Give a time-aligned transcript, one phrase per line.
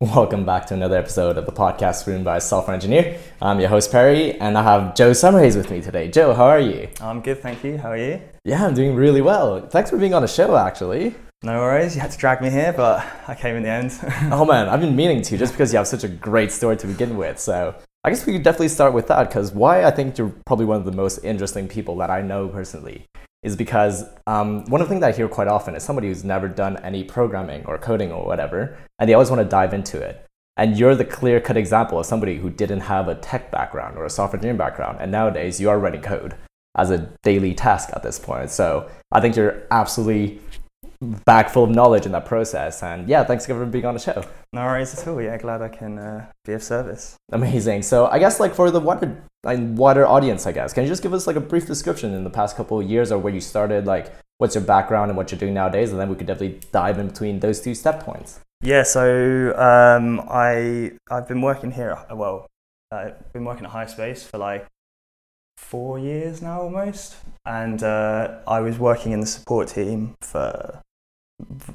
[0.00, 3.16] Welcome back to another episode of the podcast Room by Software Engineer.
[3.40, 6.08] I'm your host Perry, and I have Joe Summerhays with me today.
[6.10, 6.88] Joe, how are you?
[7.00, 7.78] I'm good, thank you.
[7.78, 8.20] How are you?
[8.44, 9.60] Yeah, I'm doing really well.
[9.68, 11.14] Thanks for being on the show, actually.
[11.44, 11.94] No worries.
[11.94, 13.96] You had to drag me here, but I came in the end.
[14.32, 16.88] oh man, I've been meaning to, just because you have such a great story to
[16.88, 17.38] begin with.
[17.38, 17.76] So
[18.06, 20.76] I guess we could definitely start with that, because why I think you're probably one
[20.76, 23.06] of the most interesting people that I know personally
[23.42, 26.22] is because um, one of the things that I hear quite often is somebody who's
[26.22, 29.98] never done any programming or coding or whatever, and they always want to dive into
[30.00, 30.22] it.
[30.58, 34.04] And you're the clear cut example of somebody who didn't have a tech background or
[34.04, 36.34] a software engineering background, and nowadays you are writing code
[36.76, 38.50] as a daily task at this point.
[38.50, 40.40] So I think you're absolutely
[41.24, 42.82] back full of knowledge in that process.
[42.82, 44.24] And yeah, thanks again for being on the show.
[44.52, 45.20] No worries at all.
[45.20, 47.16] Yeah, glad I can uh, be of service.
[47.32, 47.82] Amazing.
[47.82, 51.12] So I guess like for the wider, wider audience, I guess, can you just give
[51.12, 53.86] us like a brief description in the past couple of years or where you started,
[53.86, 56.98] like what's your background and what you're doing nowadays, and then we could definitely dive
[56.98, 58.40] in between those two step points.
[58.62, 58.82] Yeah.
[58.82, 61.98] So um, I I've been working here.
[62.12, 62.46] Well,
[62.90, 64.66] I've been working at Hire Space for like
[65.56, 70.80] four years now almost, and uh, I was working in the support team for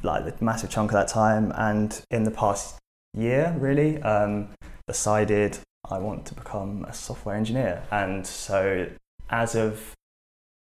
[0.03, 1.51] like the massive chunk of that time.
[1.55, 2.77] And in the past
[3.13, 4.49] year really um,
[4.87, 5.57] decided
[5.89, 7.83] I want to become a software engineer.
[7.91, 8.87] And so
[9.29, 9.93] as of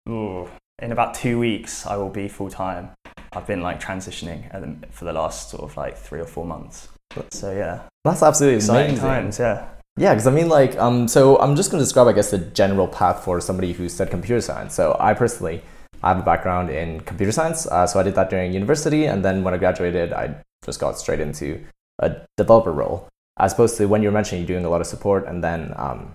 [0.08, 0.48] ooh,
[0.80, 2.90] in about two weeks I will be full time
[3.32, 4.48] I've been like transitioning
[4.92, 6.88] for the last sort of like three or four months.
[7.30, 7.82] So yeah.
[8.04, 9.04] That's absolutely exciting amazing.
[9.04, 9.68] times yeah.
[9.96, 12.38] Yeah, because I mean, like, um, so I'm just going to describe, I guess, the
[12.38, 14.74] general path for somebody who studied computer science.
[14.74, 15.62] So I personally
[16.04, 19.24] I have a background in computer science, uh, so I did that during university, and
[19.24, 21.64] then when I graduated, I just got straight into
[21.98, 24.86] a developer role, as opposed to when you were mentioning you're doing a lot of
[24.86, 26.14] support, and then um,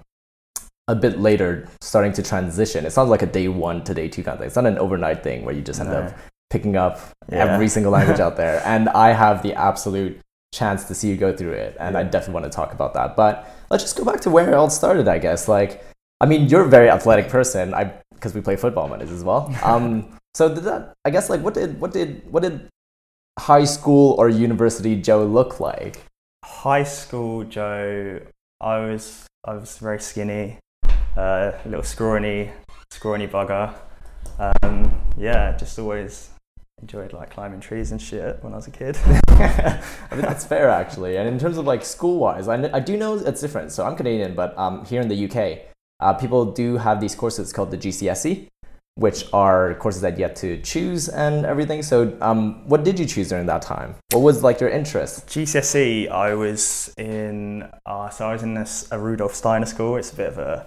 [0.88, 2.86] a bit later starting to transition.
[2.86, 4.48] It's not like a day one to day two kind of thing.
[4.48, 6.02] It's not an overnight thing where you just end no.
[6.02, 6.18] up
[6.52, 7.00] picking up
[7.32, 7.46] yeah.
[7.46, 8.62] every single language out there.
[8.66, 10.20] And I have the absolute
[10.54, 12.02] chance to see you go through it, and yeah.
[12.02, 13.16] I definitely want to talk about that.
[13.16, 15.48] But let's just go back to where it all started, I guess.
[15.48, 15.84] Like,
[16.22, 17.74] I mean, you're a very athletic person.
[17.74, 19.54] I because we play football Mondays as well.
[19.64, 20.94] Um, so did that?
[21.06, 22.68] I guess like what did what did what did
[23.40, 26.04] high school or university Joe look like?
[26.44, 28.20] High school Joe,
[28.60, 30.58] I was I was very skinny,
[31.16, 32.52] uh, a little scrawny
[32.92, 33.74] scrawny bugger.
[34.38, 36.30] Um, yeah, just always
[36.82, 38.98] enjoyed like climbing trees and shit when I was a kid.
[39.30, 39.82] I
[40.12, 41.16] mean that's fair actually.
[41.18, 43.72] And in terms of like school wise, I, I do know it's different.
[43.72, 45.69] So I'm Canadian, but um, here in the UK,
[46.00, 48.48] uh, people do have these courses called the GCSE,
[48.96, 51.84] which are courses that you have to choose and everything.
[51.84, 53.96] So, um, what did you choose during that time?
[54.12, 55.28] What was like your interest?
[55.28, 57.70] GCSE, I was in.
[57.86, 59.98] Uh, so I was in this a Rudolf Steiner school.
[59.98, 60.66] It's a bit of a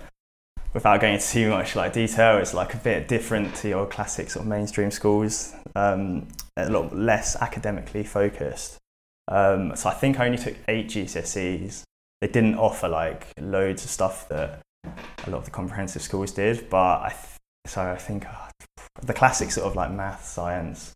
[0.74, 4.30] without going into too much like detail, it's like a bit different to your classic
[4.30, 5.54] sort of mainstream schools.
[5.76, 8.78] Um, a lot less academically focused.
[9.28, 11.82] Um, so I think I only took eight GCSEs.
[12.20, 16.68] They didn't offer like loads of stuff that a lot of the comprehensive schools did.
[16.68, 18.50] But I th- so I think uh,
[19.02, 20.92] the classic sort of like math, science,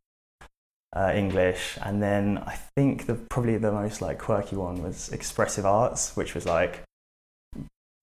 [0.95, 5.67] uh, English, and then I think the probably the most like quirky one was expressive
[5.67, 6.83] arts, which was like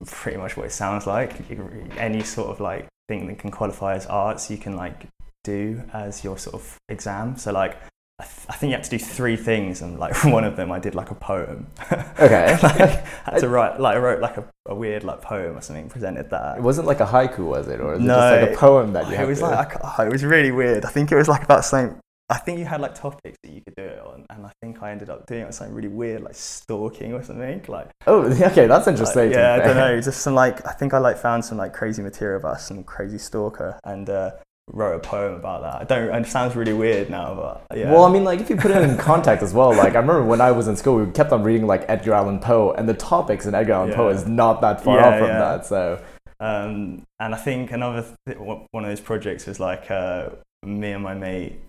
[0.06, 1.50] pretty much what it sounds like.
[1.98, 5.08] Any sort of like thing that can qualify as arts, you can like
[5.44, 7.36] do as your sort of exam.
[7.38, 7.78] So like
[8.20, 10.72] I, th- I, think you had to do three things, and like one of them,
[10.72, 11.68] I did like a poem.
[12.20, 12.58] Okay.
[12.62, 15.90] like, had to write, like I wrote like a, a, weird like poem or something.
[15.90, 16.58] Presented that.
[16.58, 18.94] It wasn't like a haiku, was it, or was no, it just like a poem
[18.94, 19.16] that you?
[19.16, 19.46] It was to...
[19.46, 20.86] like oh, it was really weird.
[20.86, 22.00] I think it was like about something.
[22.30, 24.82] I think you had like topics that you could do it on, and I think
[24.82, 27.66] I ended up doing it on something really weird, like stalking or something.
[27.68, 29.28] Like oh, okay, that's interesting.
[29.30, 31.74] Like, yeah, I don't know, just some like I think I like found some like
[31.74, 34.32] crazy material about some crazy stalker, and uh,
[34.72, 35.82] wrote a poem about that.
[35.82, 36.14] I don't.
[36.16, 37.92] It sounds really weird now, but yeah.
[37.92, 39.76] Well, I mean, like if you put it in context as well.
[39.76, 42.40] Like I remember when I was in school, we kept on reading like Edgar Allan
[42.40, 43.96] Poe, and the topics in Edgar Allan yeah.
[43.96, 45.40] Poe is not that far yeah, off from yeah.
[45.40, 45.66] that.
[45.66, 46.04] So.
[46.40, 50.30] Um, and I think another th- one of those projects was like uh,
[50.62, 51.62] me and my mate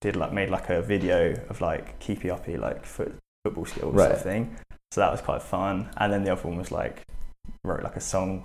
[0.00, 3.14] did like made like a video of like keepy uppy like foot,
[3.44, 4.04] football skills right.
[4.04, 4.56] sort of thing.
[4.90, 5.90] So that was quite fun.
[5.98, 7.02] And then the other one was like
[7.64, 8.44] wrote like a song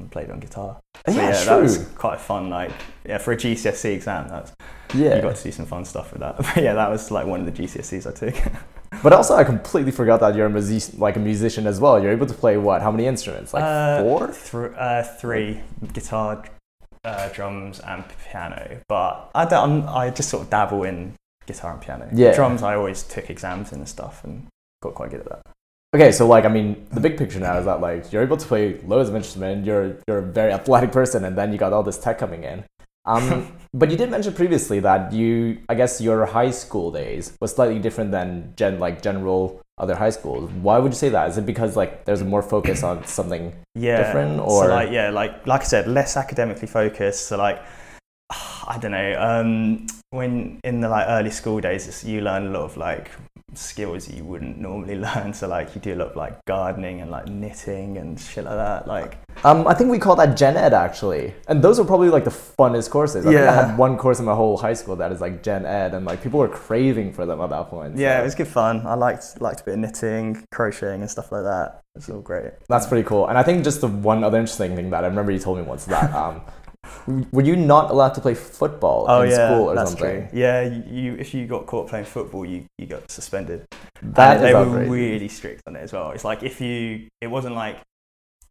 [0.00, 0.80] and played on guitar.
[1.06, 2.50] So, yeah, yeah that was quite fun.
[2.50, 2.72] Like,
[3.04, 4.52] yeah, for a GCSE exam, that's
[4.94, 6.36] yeah, you got to do some fun stuff with that.
[6.54, 8.52] But yeah, that was like one of the GCSEs I took.
[9.02, 12.02] but also, I completely forgot that you're a musician, like a musician as well.
[12.02, 12.82] You're able to play what?
[12.82, 13.54] How many instruments?
[13.54, 14.26] Like uh, four?
[14.28, 15.60] Th- uh, three:
[15.92, 16.44] guitar,
[17.04, 18.80] uh, drums, and piano.
[18.88, 19.86] But I don't.
[19.86, 21.14] I just sort of dabble in
[21.46, 22.08] guitar and piano.
[22.12, 22.34] Yeah.
[22.34, 24.46] Drums, I always took exams in and stuff, and
[24.82, 25.55] got quite good at that.
[25.96, 28.46] Okay, so like I mean, the big picture now is that like you're able to
[28.46, 29.66] play loads of instruments.
[29.66, 32.64] You're you're a very athletic person, and then you got all this tech coming in.
[33.06, 37.54] Um, but you did mention previously that you, I guess, your high school days was
[37.54, 40.50] slightly different than gen like general other high schools.
[40.60, 41.30] Why would you say that?
[41.30, 43.96] Is it because like there's more focus on something yeah.
[43.96, 47.28] different, or so like yeah, like like I said, less academically focused.
[47.28, 47.64] So like
[48.68, 49.14] I don't know.
[49.18, 53.10] Um, when in the like early school days, you learn a lot of like
[53.54, 55.32] skills you wouldn't normally learn.
[55.32, 58.54] So like you do a lot of like gardening and like knitting and shit like
[58.54, 58.86] that.
[58.86, 62.24] Like um, I think we call that Gen Ed actually, and those are probably like
[62.24, 63.26] the funnest courses.
[63.26, 65.66] I think I had one course in my whole high school that is like Gen
[65.66, 67.96] Ed, and like people were craving for them at that point.
[67.96, 68.86] yeah, it was good fun.
[68.86, 71.82] I liked liked a bit of knitting, crocheting, and stuff like that.
[71.94, 72.52] It's all great.
[72.68, 73.26] That's pretty cool.
[73.26, 75.64] And I think just the one other interesting thing that I remember you told me
[75.64, 76.42] once that um,
[77.32, 80.28] were you not allowed to play football Oh in yeah, school or something?
[80.28, 80.28] true.
[80.32, 83.66] Yeah, you, if you got caught playing football, you, you got suspended.
[84.02, 86.10] That they were really strict on it as well.
[86.12, 87.78] It's like if you, it wasn't like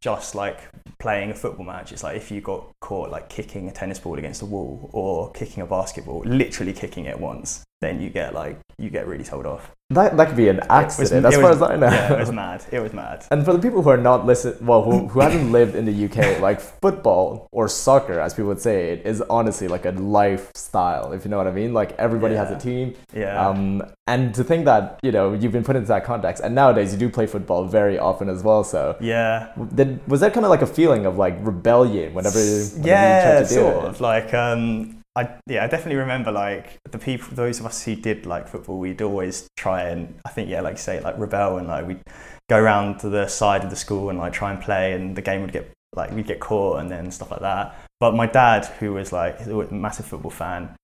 [0.00, 0.60] just like
[0.98, 1.92] playing a football match.
[1.92, 5.32] It's like if you got caught like kicking a tennis ball against a wall or
[5.32, 9.46] kicking a basketball, literally kicking it once, then you get like you get really told
[9.46, 9.72] off.
[9.90, 11.86] That, that could be an It was- accident, as far was- as I know.
[11.86, 12.64] Yeah, it was mad.
[12.72, 13.24] It was mad.
[13.30, 16.04] And for the people who are not listen, well, who, who haven't lived in the
[16.06, 21.12] UK, like football or soccer, as people would say, it is honestly like a lifestyle,
[21.12, 21.72] if you know what I mean.
[21.72, 23.48] Like everybody has a team, Yeah.
[23.48, 26.92] um, and to think that you know you've been put into that context, and nowadays
[26.92, 28.64] you do play football very often as well.
[28.64, 29.52] So, yeah.
[29.72, 33.22] did, was that kind of like a feeling of like rebellion whenever, whenever yeah, you
[33.38, 33.88] tried to do sort it?
[33.88, 37.96] of like um, I yeah, I definitely remember like the people, those of us who
[37.96, 41.56] did like football, we'd always try and I think yeah, like you say, like rebel
[41.56, 42.02] and like we'd
[42.50, 45.22] go around to the side of the school and like try and play, and the
[45.22, 47.74] game would get like we'd get caught and then stuff like that.
[47.98, 50.76] But my dad, who was like a massive football fan,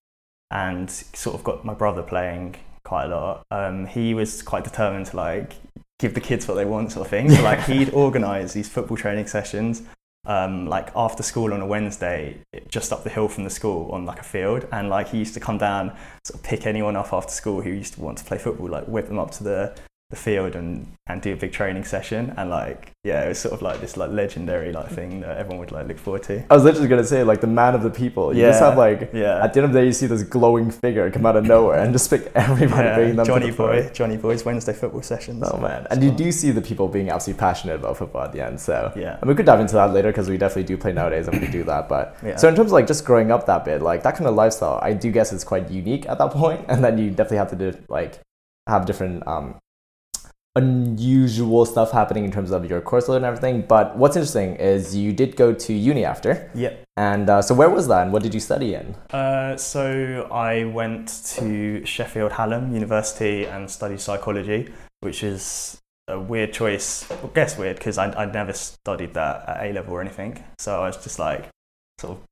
[0.51, 5.07] and sort of got my brother playing quite a lot, um, he was quite determined
[5.07, 5.55] to like
[5.99, 7.31] give the kids what they want, sort of thing.
[7.31, 9.83] So like he'd organise these football training sessions
[10.25, 12.39] um, like after school on a Wednesday,
[12.69, 15.35] just up the hill from the school on like a field, and like he used
[15.35, 18.25] to come down, sort of pick anyone up after school who used to want to
[18.25, 19.75] play football, like whip them up to the
[20.13, 23.55] the field and and do a big training session, and like yeah, it was sort
[23.55, 26.45] of like this like legendary like thing that everyone would like look forward to.
[26.51, 28.33] I was literally gonna say like the man of the people.
[28.37, 29.43] You just have like Yeah.
[29.43, 31.79] at the end of the day, you see this glowing figure come out of nowhere
[31.81, 33.73] and just pick everybody, Yeah, bringing them Johnny to the floor.
[33.73, 35.43] Boy, Johnny Boy's Wednesday football sessions.
[35.51, 38.45] Oh man, and you do see the people being absolutely passionate about football at the
[38.45, 38.61] end.
[38.61, 39.17] So Yeah.
[39.21, 41.49] and we could dive into that later because we definitely do play nowadays and we
[41.49, 41.89] do that.
[41.89, 42.37] But Yeah.
[42.37, 44.79] so in terms of like just growing up that bit, like that kind of lifestyle,
[44.83, 47.57] I do guess it's quite unique at that point, and then you definitely have to
[47.57, 48.21] do like
[48.69, 49.57] have different um,
[50.57, 53.63] unusual stuff happening in terms of your course load and everything.
[53.63, 56.85] But what's interesting is you did go to uni after, Yep.
[56.97, 58.95] and uh, so where was that, and what did you study in?
[59.11, 65.79] Uh, so I went to Sheffield Hallam University and studied psychology, which is
[66.09, 67.11] a weird choice.
[67.11, 70.43] I guess weird because I'd, I'd never studied that at A level or anything.
[70.59, 71.49] So I was just like,
[71.99, 72.25] sort of,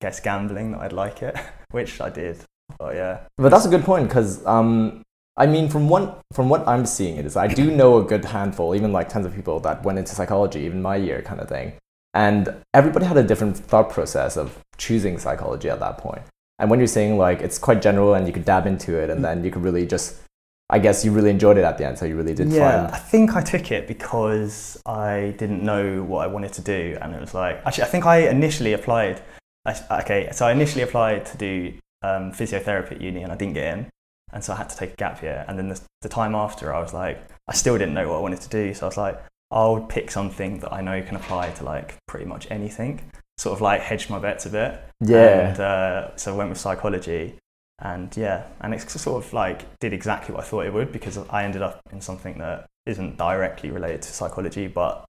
[0.00, 1.36] guess gambling that I'd like it,
[1.70, 2.38] which I did.
[2.78, 5.02] But yeah, But that's a good point because um,
[5.36, 8.24] I mean, from what from what I'm seeing, it is I do know a good
[8.24, 11.48] handful, even like tons of people that went into psychology, even my year kind of
[11.48, 11.74] thing,
[12.14, 16.22] and everybody had a different thought process of choosing psychology at that point.
[16.58, 19.24] And when you're saying like it's quite general and you could dab into it, and
[19.24, 20.20] then you could really just,
[20.68, 22.82] I guess you really enjoyed it at the end, so you really did yeah.
[22.82, 22.94] find.
[22.94, 27.14] I think I took it because I didn't know what I wanted to do, and
[27.14, 29.22] it was like actually I think I initially applied.
[29.64, 31.72] I- Okay, so I initially applied to do
[32.02, 33.86] um, physiotherapy at uni, and I didn't get in,
[34.32, 35.44] and so I had to take a gap year.
[35.48, 38.20] And then the, the time after, I was like, I still didn't know what I
[38.20, 41.50] wanted to do, so I was like, I'll pick something that I know can apply
[41.52, 43.10] to like pretty much anything.
[43.38, 44.80] Sort of like hedge my bets a bit.
[45.00, 45.48] Yeah.
[45.48, 47.36] And uh, so I went with psychology.
[47.80, 51.16] And yeah, and it sort of like did exactly what I thought it would because
[51.16, 55.04] I ended up in something that isn't directly related to psychology, but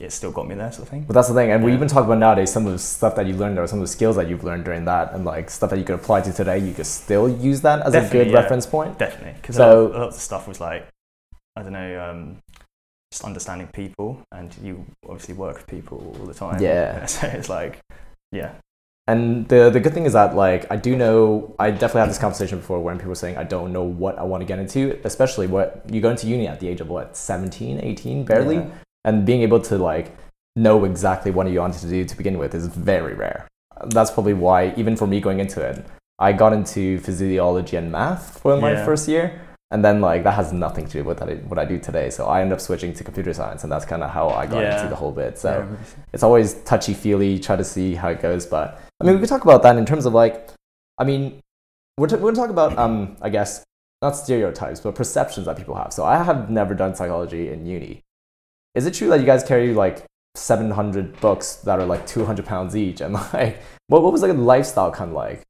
[0.00, 1.04] it still got me there, sort of thing.
[1.04, 3.26] But that's the thing, and we even talk about nowadays some of the stuff that
[3.26, 5.70] you learned or some of the skills that you've learned during that, and like stuff
[5.70, 6.58] that you could apply to today.
[6.58, 8.34] You could still use that as a good yeah.
[8.34, 8.98] reference point.
[8.98, 10.86] Definitely, because So- a, lot, a lot of the stuff was like,
[11.56, 12.36] I don't know, um,
[13.10, 16.60] just understanding people, and you obviously work with people all the time.
[16.62, 17.06] Yeah.
[17.14, 17.80] so it's like,
[18.32, 18.52] yeah,
[19.08, 22.18] And the the good thing is that like I do know I definitely had this
[22.18, 25.00] conversation before when people were saying I don't know what I want to get into,
[25.02, 28.66] especially what you go into uni at the age of what 17, 18 barely, Yeah.
[29.08, 30.14] And being able to like
[30.54, 33.40] know exactly what you wanted to do to begin with is very rare.
[33.86, 35.84] That's probably why even for me going into it,
[36.18, 38.84] I got into physiology and math for my Yeah.
[38.84, 39.40] first year.
[39.70, 42.08] And then like that has nothing to do with what I, do today.
[42.10, 44.62] So I ended up switching to computer science and that's kind of how I got
[44.62, 44.76] Yeah.
[44.76, 45.38] into the whole bit.
[45.38, 45.76] So Yeah.
[46.12, 48.46] it's always touchy feely, try to see how it goes.
[48.46, 48.66] But
[49.00, 50.36] I mean, we could talk about that in terms of like,
[50.98, 51.22] I mean,
[51.98, 53.62] we're, t- we're going to talk about, um, I guess,
[54.02, 55.92] not stereotypes, but perceptions that people have.
[55.92, 58.02] So I have never done psychology in uni.
[58.78, 60.04] Is it true that you guys carry like
[60.36, 63.00] 700 books that are like 200 pounds each?
[63.00, 65.42] And like, what, what was like a lifestyle kind of like?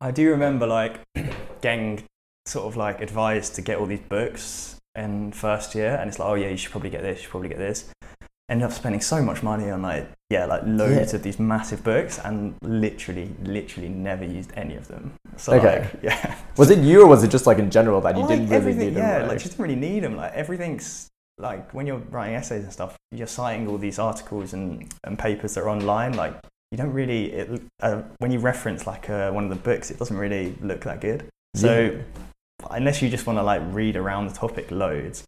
[0.00, 0.98] I do remember like
[1.60, 2.02] getting
[2.46, 6.28] sort of like advised to get all these books in first year, and it's like,
[6.28, 7.88] oh yeah, you should probably get this, you should probably get this.
[8.50, 11.16] Ended up spending so much money on like yeah, like loads Yeah.
[11.18, 15.12] of these massive books, and literally, literally never used any of them.
[15.36, 15.82] So Okay.
[15.82, 18.40] like, yeah, Was it you or was it just like in general that you Like,
[18.40, 19.04] didn't really need them?
[19.04, 19.28] Yeah, right?
[19.28, 20.16] like you didn't really need them.
[20.16, 21.08] Like everything's
[21.42, 25.54] like when you're writing essays and stuff, you're citing all these articles and, and papers
[25.54, 26.12] that are online.
[26.14, 26.34] Like
[26.70, 29.98] you don't really it, uh, when you reference like uh, one of the books, it
[29.98, 31.24] doesn't really look that good.
[31.56, 32.02] So Yeah.
[32.70, 35.24] unless you just want to like read around the topic loads,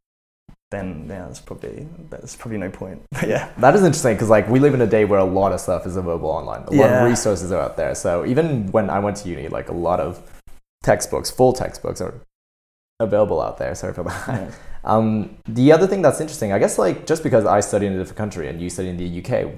[0.70, 3.02] then yeah, that's probably that's probably no point.
[3.12, 5.52] But yeah, That is interesting because like we live in a day where a lot
[5.52, 6.62] of stuff is available online.
[6.62, 7.04] A lot Yeah.
[7.04, 7.94] of resources are out there.
[7.94, 10.22] So even when I went to uni, like a lot of
[10.84, 12.14] textbooks, full textbooks are
[13.00, 13.74] available out there.
[13.74, 14.54] Sorry for that.
[14.84, 17.98] Um, the other thing that's interesting, I guess, like just because I study in a
[17.98, 19.52] different country and you study in the UK,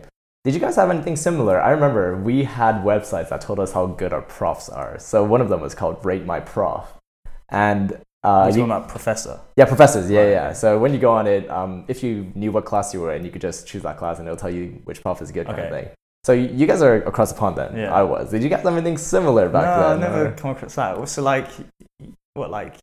[0.45, 1.61] did you guys have anything similar?
[1.61, 4.99] I remember we had websites that told us how good our profs are.
[5.01, 6.93] So one of them was called Rate My Prof,
[7.49, 7.93] and
[8.23, 9.41] uh, you- talking about professor.
[9.57, 10.09] yeah, professors.
[10.09, 10.53] Yeah, Right, yeah.
[10.53, 13.25] So when you go on it, um, if you knew what class you were in,
[13.25, 15.59] you could just choose that class, and it'll tell you which prof is good, kind
[15.59, 15.89] of thing.
[16.25, 17.77] So you guys are across the pond then.
[17.77, 17.93] Yeah.
[17.95, 18.31] I was.
[18.31, 19.99] Did you guys have anything similar back no, then?
[19.99, 21.09] I never or- come across that.
[21.09, 21.49] So like,
[22.35, 22.75] what like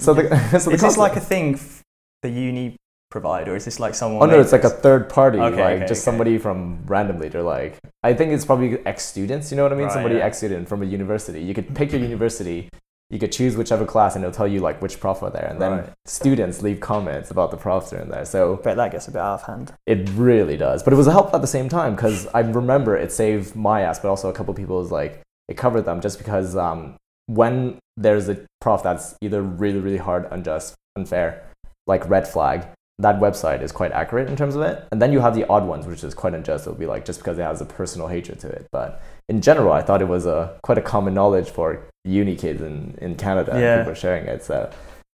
[0.00, 0.24] So the
[0.58, 1.82] so the is this like a thing f-
[2.22, 2.76] the uni
[3.10, 4.28] provide, or is this like someone?
[4.28, 6.04] Oh no, it's like a third party, Okay, like okay, just okay.
[6.10, 7.28] somebody from randomly.
[7.28, 9.50] They're like, I think it's probably ex students.
[9.50, 9.84] You know what I mean?
[9.86, 10.24] Right, somebody yeah.
[10.26, 11.42] ex student from a university.
[11.42, 12.68] You could pick your university.
[13.12, 15.60] You could choose whichever class, and it'll tell you like which prof are there, and
[15.60, 15.88] then Right.
[16.06, 18.24] students leave comments about the profs are in there.
[18.24, 19.74] So but that gets a bit out of hand.
[19.86, 20.84] It really does.
[20.84, 23.80] But it was a help at the same time because I remember it saved my
[23.82, 26.94] ass, but also a couple people's like it covered them just because um,
[27.34, 31.42] when there's a prof that's either really, really hard, unjust, unfair,
[31.86, 32.66] like red flag,
[32.98, 34.86] that website is quite accurate in terms of it.
[34.92, 36.66] And then you have the odd ones, which is quite unjust.
[36.66, 38.66] It'll be like just because it has a personal hatred to it.
[38.72, 42.60] But in general, I thought it was a quite a common knowledge for uni kids
[42.60, 43.52] in, in Canada.
[43.58, 43.78] Yeah.
[43.78, 44.42] People are sharing it.
[44.42, 44.70] So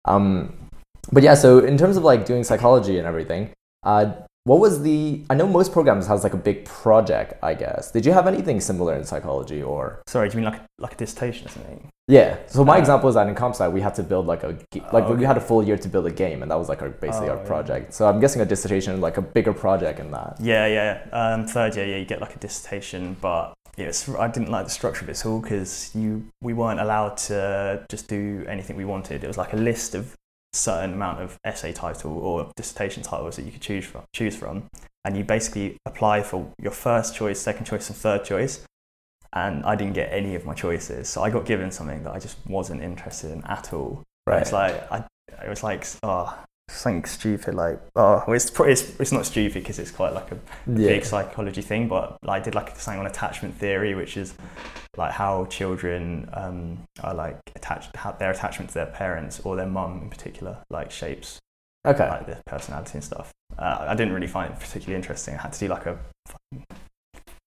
[0.04, 0.52] um,
[1.12, 3.50] but yeah, so in terms of like doing psychology and everything,
[3.82, 4.12] uh,
[4.44, 5.24] what was the?
[5.30, 7.34] I know most programs has like a big project.
[7.42, 7.90] I guess.
[7.90, 10.02] Did you have anything similar in psychology or?
[10.06, 11.88] Sorry, do you mean like like a dissertation or something?
[12.06, 12.36] Yeah.
[12.48, 14.56] So my Uh, example is that in comp sci we had to build like a
[14.92, 16.82] like Oh, we had a full year to build a game, and that was like
[16.82, 17.46] our basically Oh, our yeah.
[17.46, 17.94] project.
[17.94, 20.36] So I'm guessing a dissertation like a bigger project in that.
[20.40, 20.98] Yeah, yeah.
[21.12, 24.64] Um, third year, yeah, you get like a dissertation, but yeah, it's, I didn't like
[24.66, 28.76] the structure of it at all because you we weren't allowed to just do anything
[28.76, 29.24] we wanted.
[29.24, 30.14] It was like a list of
[30.54, 34.64] certain amount of essay title or dissertation titles that you could choose from, choose from,
[35.04, 38.64] and you basically apply for your first choice, second choice, and third choice.
[39.32, 42.20] And I didn't get any of my choices, so I got given something that I
[42.20, 44.02] just wasn't interested in at all.
[44.26, 44.40] Right.
[44.40, 45.04] It's like I,
[45.42, 49.90] it was like oh something stupid like oh it's it's, it's not stupid because it's
[49.90, 50.88] quite like a yeah.
[50.88, 54.34] big psychology thing, but I did like something on attachment theory, which is
[54.96, 59.66] like how children um, are like attached, how their attachment to their parents or their
[59.66, 61.38] mum in particular, like shapes
[61.86, 62.08] Okay.
[62.08, 63.30] like their personality and stuff.
[63.58, 65.34] Uh, I didn't really find it particularly interesting.
[65.34, 65.98] I had to do like a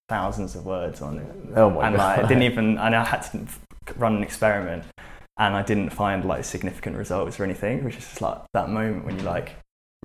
[0.09, 2.17] thousands of words on it, Oh my and god.
[2.17, 3.45] like I didn't even, and I had to
[3.97, 4.83] run an experiment,
[5.38, 9.06] and I didn't find like significant results or anything, which is just like that moment
[9.06, 9.56] when you like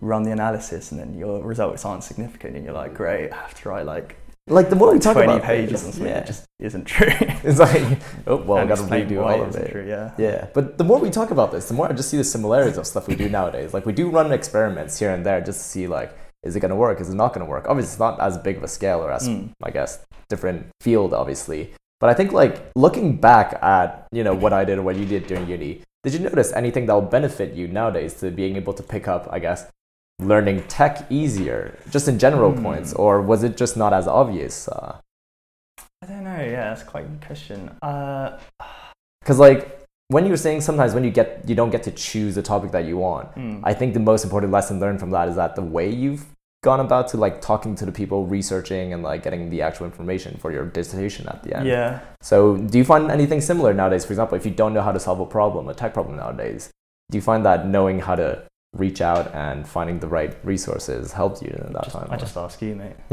[0.01, 3.55] run the analysis and then your results aren't significant, and you're like, great, I have
[3.63, 4.17] to write like
[4.49, 6.15] like the more we talk 20 about pages on something yeah.
[6.15, 7.07] that just isn't true.
[7.11, 9.71] it's like oh well, I got to redo all of it.
[9.71, 10.13] True, yeah.
[10.19, 12.77] Yeah, but the more we talk about this, the more I just see the similarities
[12.77, 13.73] of stuff we do nowadays.
[13.73, 16.71] Like we do run experiments here and there just to see like, is it going
[16.71, 17.01] to work?
[17.01, 17.67] Is it not going to work?
[17.69, 19.51] Obviously, it's not as big of a scale or as Mm.
[19.63, 21.73] I guess different field, obviously.
[22.03, 25.07] But I think like looking back at you know what I did or what you
[25.07, 28.75] did during uni, did you notice anything that will benefit you nowadays to being able
[28.75, 29.71] to pick up, I guess,
[30.19, 32.63] learning tech easier, just in general Hmm.
[32.67, 34.67] points, or was it just not as obvious?
[34.67, 34.97] Uh,
[36.03, 36.43] I don't know.
[36.55, 37.71] Yeah, that's quite a good question.
[37.81, 38.39] Uh,
[39.23, 39.61] Because like
[40.09, 42.73] when you were saying sometimes when you get you don't get to choose the topic
[42.73, 43.33] that you want.
[43.37, 43.61] mm.
[43.63, 46.27] I think the most important lesson learned from that is that the way you've
[46.63, 50.39] gone about to like talking to the people, researching and like getting the actual information
[50.39, 51.67] for your dissertation at the end.
[51.67, 52.01] yeah.
[52.21, 54.05] So do you find anything similar nowadays?
[54.05, 56.71] For example, if you don't know how to solve a problem, a tech problem nowadays,
[57.11, 61.43] do you find that knowing how to reach out and finding the right resources helped
[61.43, 62.09] you in that Just- time?
[62.11, 62.97] I just ask you, mate.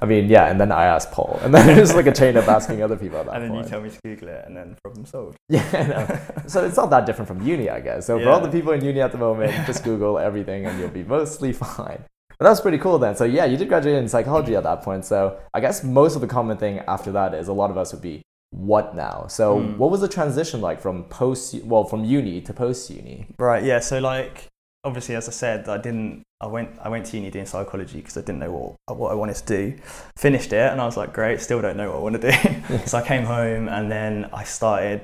[0.00, 2.48] I mean, yeah, and then I asked Paul, and then it's like a chain of
[2.48, 3.64] asking other people at that and then point.
[3.64, 5.36] you tell me to Google it, and then problem solved.
[5.48, 6.44] Yeah, no.
[6.46, 8.06] so it's not that different from uni, I guess.
[8.06, 10.88] So for all the people in uni at the moment, just Google everything and you'll
[10.88, 12.02] be mostly fine.
[12.38, 13.14] But that's pretty cool then.
[13.14, 15.04] So yeah, you did graduate in psychology at that point.
[15.04, 17.92] So I guess most of the common thing after that is a lot of us
[17.92, 18.22] would be
[18.54, 19.26] what now?
[19.28, 19.78] So Hmm.
[19.78, 23.26] what was the transition like from post well from uni to post uni?
[23.38, 23.64] Right.
[23.64, 23.80] Yeah.
[23.80, 24.46] So like,
[24.84, 26.22] obviously, as I said, I didn't.
[26.40, 26.70] I went.
[26.82, 28.52] I went to uni doing psychology because I didn't know
[28.86, 29.76] what what I wanted to do.
[30.16, 31.40] Finished it, and I was like, great.
[31.40, 32.86] Still don't know what I want to do.
[32.86, 35.02] so I came home, and then I started.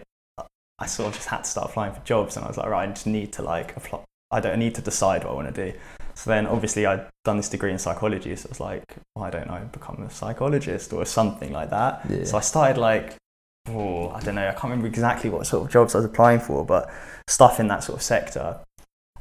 [0.83, 2.89] I sort of just had to start applying for jobs, and I was like, right,
[2.89, 4.01] I just need to like apply.
[4.31, 5.79] I don't I need to decide what I want to do.
[6.15, 9.49] So then, obviously, I'd done this degree in psychology, so I was like, why don't
[9.51, 12.03] I become a psychologist or something like that?
[12.09, 12.25] Yeah.
[12.25, 13.17] So I started like,
[13.71, 16.41] oh, I don't know, I can't remember exactly what sort of jobs I was applying
[16.41, 16.91] for, but
[17.27, 18.61] stuff in that sort of sector.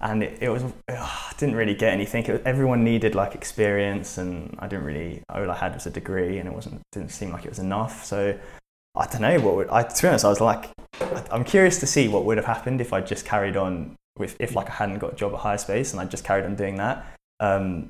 [0.02, 2.26] And it, it was, ugh, I didn't really get anything.
[2.32, 6.38] Was, everyone needed like experience, and I didn't really, all I had was a degree,
[6.38, 8.06] and it wasn't, didn't seem like it was enough.
[8.06, 8.38] So
[8.96, 10.70] I don't know what would, I, to be honest, I was like,
[11.32, 14.56] I'm curious to see what would have happened if I just carried on with, if
[14.56, 16.76] like I hadn't got a job at Hire Space and I just carried on doing
[16.76, 17.06] that.
[17.40, 17.90] Um,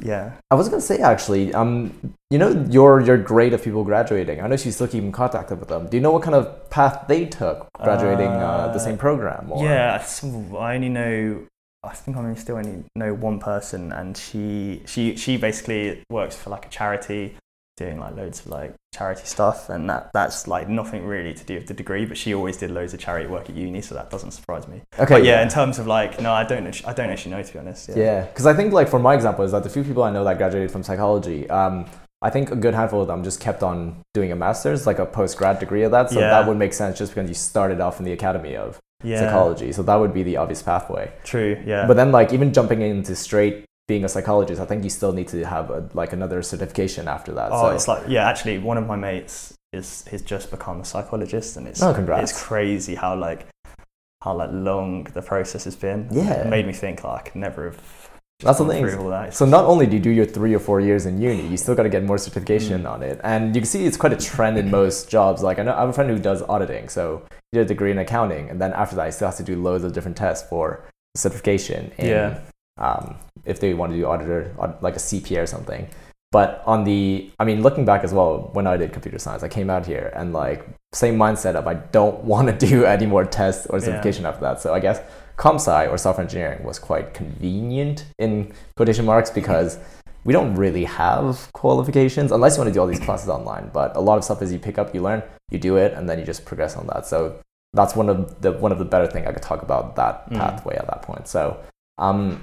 [0.00, 0.32] yeah.
[0.50, 1.92] I was gonna say actually, um,
[2.30, 4.40] you know, your your grade of people graduating.
[4.40, 5.88] I know you still keep in contact with them.
[5.88, 9.50] Do you know what kind of path they took graduating uh, the Uh, same program?
[9.50, 9.64] Or?
[9.64, 10.02] Yeah,
[10.58, 11.46] I only know.
[11.84, 16.34] I think I only still only know one person, and she she she basically works
[16.34, 17.36] for like a charity,
[17.76, 21.54] doing like loads of like charity stuff, and that that's like nothing really to do
[21.56, 22.04] with the degree.
[22.06, 24.82] But she always did loads of charity work at uni, so that doesn't surprise me.
[24.98, 25.14] Okay.
[25.16, 26.66] But yeah, in terms of like, no, I don't.
[26.86, 27.88] I don't actually know to be honest.
[27.90, 27.96] Yeah.
[27.96, 30.24] Yeah, because I think like for my example is that the few people I know
[30.24, 31.86] that graduated from psychology, um,
[32.22, 35.04] I think a good handful of them just kept on doing a master's, like a
[35.06, 36.10] post grad degree of that.
[36.10, 36.30] So Yeah.
[36.30, 39.20] that would make sense just because you started off in the academy of Yeah.
[39.20, 39.70] psychology.
[39.72, 41.12] So that would be the obvious pathway.
[41.24, 41.62] True.
[41.66, 41.86] Yeah.
[41.86, 45.28] But then like even jumping into straight being a psychologist, I think you still need
[45.28, 47.50] to have a, like another certification after that.
[47.52, 48.28] oh, so it's like yeah.
[48.28, 52.30] Actually, one of my mates is has just become a psychologist, and it's Oh, congrats.
[52.30, 53.46] it's crazy how like
[54.24, 56.08] how like long the process has been.
[56.10, 56.32] Yeah.
[56.42, 58.10] It made me think like I could never have.
[58.40, 58.84] That's the thing.
[59.08, 59.32] that.
[59.32, 61.74] So not only do you do your three or four years in uni, you still
[61.74, 62.90] got to get more certification Mm.
[62.90, 65.42] on it, and you can see it's quite a trend in most jobs.
[65.42, 67.90] Like I know I have a friend who does auditing, so he did a degree
[67.92, 70.46] in accounting, and then after that, he still has to do loads of different tests
[70.50, 70.84] for
[71.16, 71.92] certification.
[71.98, 72.40] In, Yeah.
[72.78, 73.16] Um,
[73.46, 75.88] if they want to do auditor, like a CPA or something.
[76.32, 79.48] But on the, I mean, looking back as well, when I did computer science, I
[79.48, 83.24] came out here and like same mindset of I don't want to do any more
[83.24, 83.84] tests or Yeah.
[83.86, 84.60] certification after that.
[84.60, 85.00] So I guess
[85.36, 89.78] comp sci or software engineering was quite convenient in quotation marks because
[90.24, 93.70] we don't really have qualifications unless you want to do all these classes online.
[93.72, 96.08] But a lot of stuff is you pick up, you learn, you do it, and
[96.08, 97.06] then you just progress on that.
[97.06, 97.38] So
[97.72, 100.38] that's one of the one of the better thing I could talk about that Mm.
[100.38, 101.28] pathway at that point.
[101.28, 101.58] So,
[101.98, 102.42] um,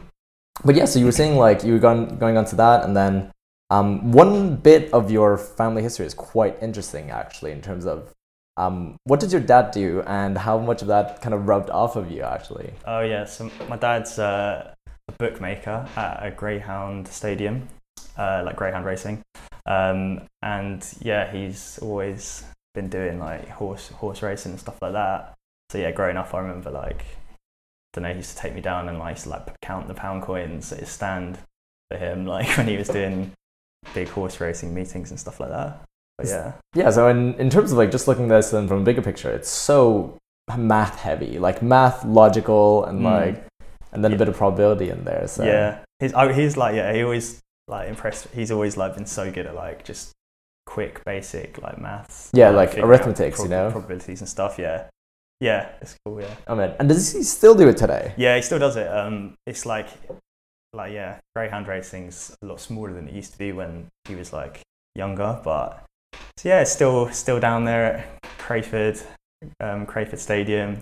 [0.63, 2.95] but yeah, so you were saying like you were going going on to that, and
[2.95, 3.31] then
[3.69, 8.13] um, one bit of your family history is quite interesting actually in terms of
[8.57, 11.95] um, what did your dad do and how much of that kind of rubbed off
[11.95, 12.73] of you actually.
[12.85, 14.73] Oh yeah, so my dad's uh,
[15.07, 17.67] a bookmaker at a Greyhound stadium,
[18.17, 19.23] uh, like Greyhound racing,
[19.65, 25.33] um, and yeah, he's always been doing like horse horse racing and stuff like that.
[25.69, 27.05] So yeah, growing up, I remember like,
[27.93, 29.93] don't know, he used to take me down and like, used to, like count the
[29.93, 31.37] pound coins at his stand
[31.89, 33.31] for him, like when he was doing
[33.93, 35.81] big horse racing meetings and stuff like that.
[36.17, 38.81] But yeah, Yeah, so in, in terms of like just looking at this then from
[38.81, 40.17] a bigger picture, it's so
[40.57, 43.03] math heavy, like math, logical, and Mm.
[43.03, 43.45] like,
[43.91, 45.27] and then a bit of probability in there.
[45.27, 48.27] So Yeah, he's oh, he's like yeah, he always like impressed.
[48.33, 50.11] He's always like been so good at like just
[50.65, 52.29] quick basic like maths.
[52.33, 53.69] Yeah, like out arithmetics, you know?
[53.71, 54.57] probabilities and stuff.
[54.57, 54.85] Yeah,
[55.39, 56.21] yeah, it's cool.
[56.21, 58.13] Yeah, I mean, and does he still do it today?
[58.17, 58.87] yeah, he still does it.
[58.87, 59.87] Um, it's like
[60.73, 64.33] like yeah, greyhound racing's a lot smaller than it used to be when he was
[64.33, 64.61] like
[64.95, 65.83] younger, but
[66.37, 69.01] so yeah, it's still still down there at Crayford,
[69.59, 70.79] um, Crayford Stadium.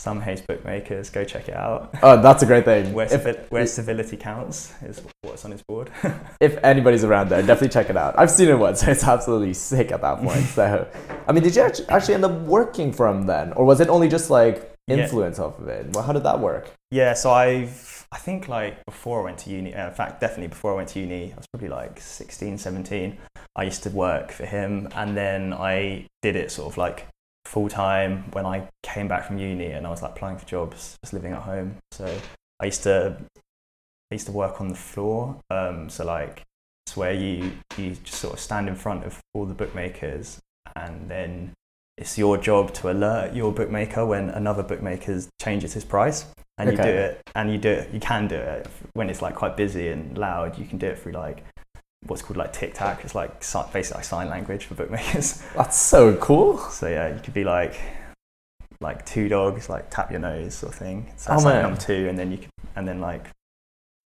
[0.00, 1.90] Summerhays bookmakers, go check it out.
[2.04, 2.92] Oh, that's a great thing.
[2.92, 5.90] Where, If, civi- where civility counts is what's on his board.
[6.40, 8.16] if anybody's around there, definitely check it out.
[8.16, 8.82] I've seen it once.
[8.86, 10.44] It's absolutely sick at that point.
[10.44, 10.88] So,
[11.26, 14.08] I mean, did you actually end up working for him then, or was it only
[14.08, 14.98] just like Yeah.
[14.98, 15.92] influence off of it?
[15.94, 16.70] Well, how did that work?
[16.92, 20.46] Yeah, so I've, I think like before I went to uni, uh, in fact, definitely
[20.48, 23.18] before I went to uni, I was probably like 16, 17.
[23.56, 27.06] I used to work for him and then I did it sort of like
[27.48, 30.98] full time when I came back from uni and I was like applying for jobs,
[31.02, 31.76] just living at home.
[31.92, 32.06] So
[32.60, 33.16] I used to,
[34.10, 35.40] I used to work on the floor.
[35.50, 36.42] Um, so like,
[36.86, 40.38] it's where you, you just sort of stand in front of all the bookmakers
[40.76, 41.54] and then
[41.96, 46.26] it's your job to alert your bookmaker when another bookmaker changes his price
[46.58, 49.34] and you do it and you do it you can do it when it's like
[49.34, 51.44] quite busy and loud you can do it through like
[52.06, 53.40] what's called like tic tac it's like
[53.72, 56.58] basically like sign language for bookmakers That's so cool.
[56.58, 57.78] so yeah you could be like
[58.80, 61.80] like two dogs like tap your nose sort of thing so Oh, that's like number
[61.80, 63.22] two and then you could and then like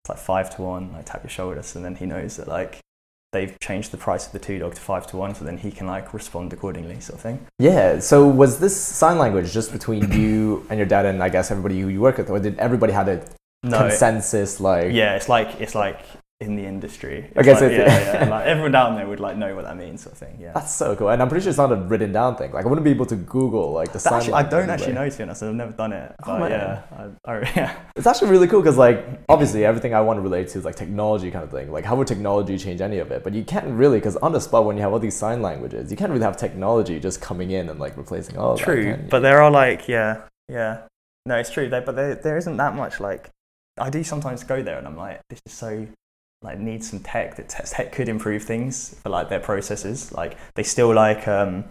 [0.02, 2.78] it's like five to one like tap your shoulders and then he knows that like
[3.32, 5.70] they've changed the price of the two dog to five to one so then he
[5.70, 7.98] can like respond accordingly sort of thing Yeah.
[8.00, 11.80] So, was this sign language just between you and your dad, and I guess everybody
[11.80, 13.24] who you work with, or did everybody had a
[13.62, 14.60] no consensus?
[14.60, 16.00] Like, yeah it's like it's like
[16.42, 17.30] in the industry.
[17.30, 18.28] It's I guess like, yeah, yeah.
[18.28, 20.36] Like everyone down there would like know what that means, sort of thing.
[20.40, 20.52] Yeah.
[20.52, 22.52] That's so cool, and I'm pretty sure it's not a written down thing.
[22.52, 24.14] Like I wouldn't be able to Google like the That sign.
[24.14, 25.42] actually, I don't actually know to be honest.
[25.42, 26.14] I've never done it.
[26.24, 26.50] Oh, But man.
[26.50, 26.82] yeah,
[27.24, 27.76] I, I, yeah.
[27.96, 30.76] It's actually really cool because like obviously everything I want to relate to is like
[30.76, 31.70] technology kind of thing.
[31.72, 33.22] Like how would technology change any of it?
[33.24, 35.90] But you can't really because on the spot when you have all these sign languages,
[35.90, 38.64] you can't really have technology just coming in and like replacing all of that.
[38.64, 40.82] True, but there are like yeah, yeah.
[41.24, 41.68] No, it's true.
[41.68, 43.30] There, but there, there isn't that much like.
[43.78, 45.86] I do sometimes go there and I'm like, this is so
[46.42, 50.12] like needs some tech that tech could improve things for like their processes.
[50.12, 51.64] Like they still like um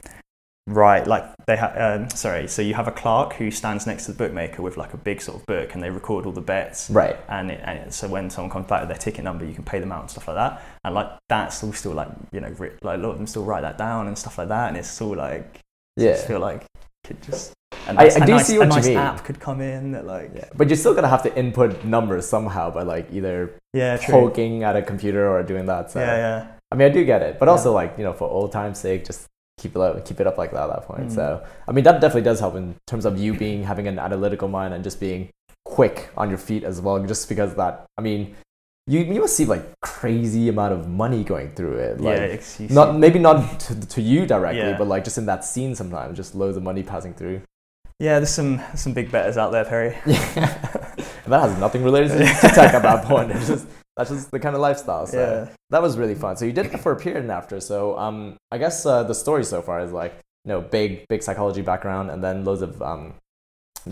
[0.68, 4.12] right like they have um, sorry so you have a clerk who stands next to
[4.12, 6.88] the bookmaker with like a big sort of book and they record all the bets
[6.92, 7.18] right.
[7.30, 9.64] and, it, and it, so when someone comes back with their ticket number you can
[9.64, 12.56] pay them out and stuff like that and like that's all still like you know
[12.84, 15.02] like a lot of them still write that down and stuff like that and it's
[15.02, 15.62] all like
[15.98, 16.12] I Yeah.
[16.12, 16.64] just feel like
[17.04, 17.54] could just
[17.88, 18.98] a I- nice, I do nice, see what a you nice mean.
[18.98, 20.46] app could come in that like Yeah.
[20.56, 24.64] But you're still gonna have to input numbers somehow by like either yeah true poking
[24.64, 25.92] at a computer or doing that.
[25.92, 27.40] So yeah yeah I mean I do get it.
[27.40, 27.52] But Yeah.
[27.54, 30.38] also like, you know, for old time's sake, just keep it up, keep it up
[30.38, 31.08] like that at that point.
[31.10, 31.16] Mm.
[31.16, 34.48] So I mean that definitely does help in terms of you being having an analytical
[34.48, 35.30] mind and just being
[35.66, 38.36] quick on your feet as well, just because that I mean
[38.88, 42.02] you you must see like crazy amount of money going through it.
[42.02, 44.78] Like yeah it's, not maybe not to, to you directly, Yeah.
[44.78, 47.42] but like just in that scene sometimes, just loads of money passing through.
[48.02, 50.50] Yeah there's some some big betters out there Perry Yeah.
[51.32, 52.26] that has nothing related to to
[52.58, 53.32] tech at that point.
[53.32, 55.06] It's just that's just the kind of lifestyle.
[55.08, 56.36] So yeah that was really fun.
[56.38, 57.60] So you did it for a period and after.
[57.62, 60.14] So um, I guess uh, the story so far is like
[60.46, 63.14] you know big big psychology background and then loads of um,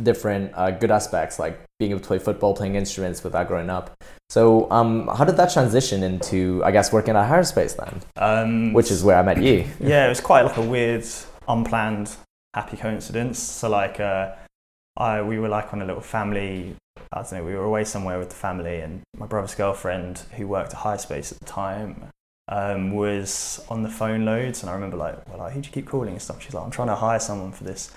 [0.04, 3.86] different uh, good aspects like being able to play football, playing instruments without growing up.
[4.30, 8.74] So um, how did that transition into I guess working at Hire Space then, um
[8.74, 9.66] which is where I met you.
[9.80, 11.06] yeah, it was quite like a weird,
[11.48, 12.16] unplanned,
[12.54, 13.40] happy coincidence.
[13.40, 14.36] So like, uh,
[14.98, 16.76] I we were like on a little family.
[17.12, 17.44] I don't know.
[17.44, 20.98] We were away somewhere with the family, and my brother's girlfriend, who worked at Hire
[20.98, 22.10] Space at the time,
[22.50, 24.62] um, was on the phone loads.
[24.62, 26.42] And I remember like, well, like, who do you keep calling and stuff?
[26.42, 27.92] She's like, I'm trying to hire someone for this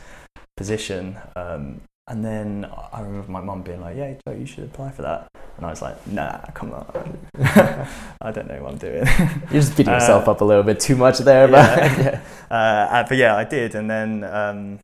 [0.56, 1.18] position.
[1.36, 5.02] Um, and then I remember my mum being like, Yeah, Joe, you should apply for
[5.02, 5.28] that.
[5.56, 7.18] And I was like, Nah, come on.
[8.20, 9.04] I don't know what I'm doing.
[9.50, 12.20] You're just beating Uh, yourself up a little bit too much there, but yeah.
[12.50, 14.78] uh, uh, but yeah, I did, and then um,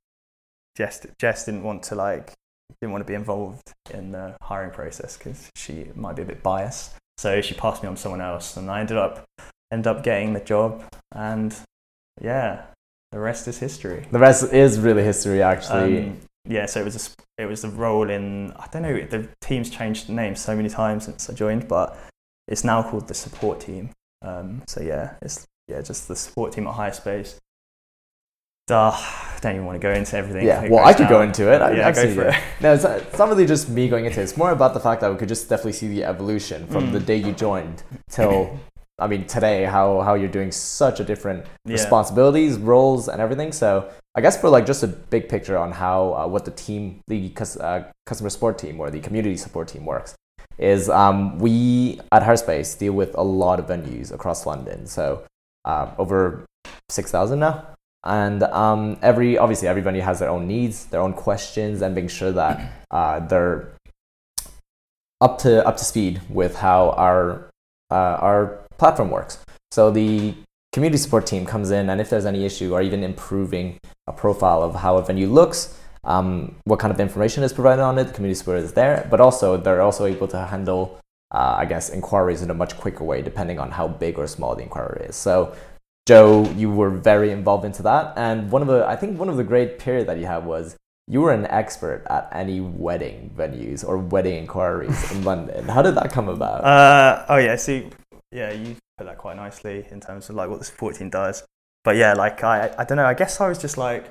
[0.76, 2.32] Jess, Jess didn't want to like
[2.80, 6.42] didn't want to be involved in the hiring process because she might be a bit
[6.42, 6.92] biased.
[7.16, 9.24] So she passed me on to someone else, and I ended up
[9.72, 11.52] ended up getting the job, and
[12.20, 12.62] yeah,
[13.10, 14.06] the rest is history.
[14.12, 15.98] the rest is really history actually.
[16.08, 16.96] Um, yeah, so it was
[17.38, 20.56] a, it was a role in I don't know the team's changed the name so
[20.56, 21.96] many times since I joined, but
[22.48, 23.90] it's now called the support team.
[24.22, 27.38] Um, so yeah, it's yeah just the support team at Hire Space.
[28.66, 30.46] Duh, I don't even want to go into everything.
[30.46, 31.62] yeah, well, I could go into it.
[31.62, 32.34] I, yeah, go for it.
[32.34, 32.42] it.
[32.60, 34.24] No, it's not, it's not really just me going into it.
[34.24, 36.92] It's more about the fact that we could just definitely see the evolution from Mm.
[36.92, 38.58] the day you joined till,
[38.98, 41.72] I mean, today, how, how you're doing such a different Yeah.
[41.74, 43.52] responsibilities, roles, and everything.
[43.52, 47.00] So I guess for like just a big picture on how, uh, what the team,
[47.06, 50.16] the uh, customer support team or the community support team works
[50.58, 54.86] is um, we at Hire Space deal with a lot of venues across London.
[54.86, 55.22] So
[55.64, 56.44] uh, over
[56.88, 57.66] 6,000 now.
[58.04, 62.08] And um, every obviously every venue has their own needs, their own questions, and making
[62.08, 63.72] sure that uh, they're
[65.20, 67.50] up to up to speed with how our
[67.90, 69.38] uh, our platform works.
[69.70, 70.34] So the
[70.72, 74.62] community support team comes in, and if there's any issue or even improving a profile
[74.62, 78.12] of how a venue looks, um, what kind of information is provided on it, the
[78.12, 79.06] community support is there.
[79.10, 80.98] But also they're also able to handle,
[81.32, 84.54] uh, I guess, inquiries in a much quicker way depending on how big or small
[84.54, 85.16] the inquiry is.
[85.16, 85.54] So
[86.06, 89.36] Joe, you were very involved into that, and one of the I think one of
[89.36, 90.74] the great period that you had was
[91.06, 95.68] you were an expert at any wedding venues or wedding inquiries in London.
[95.68, 96.64] How did that come about?
[96.64, 97.90] Uh, oh yeah, see,
[98.32, 101.44] yeah, you put that quite nicely in terms of like what the support team does.
[101.84, 103.06] But yeah, like I, I don't know.
[103.06, 104.06] I guess I was just like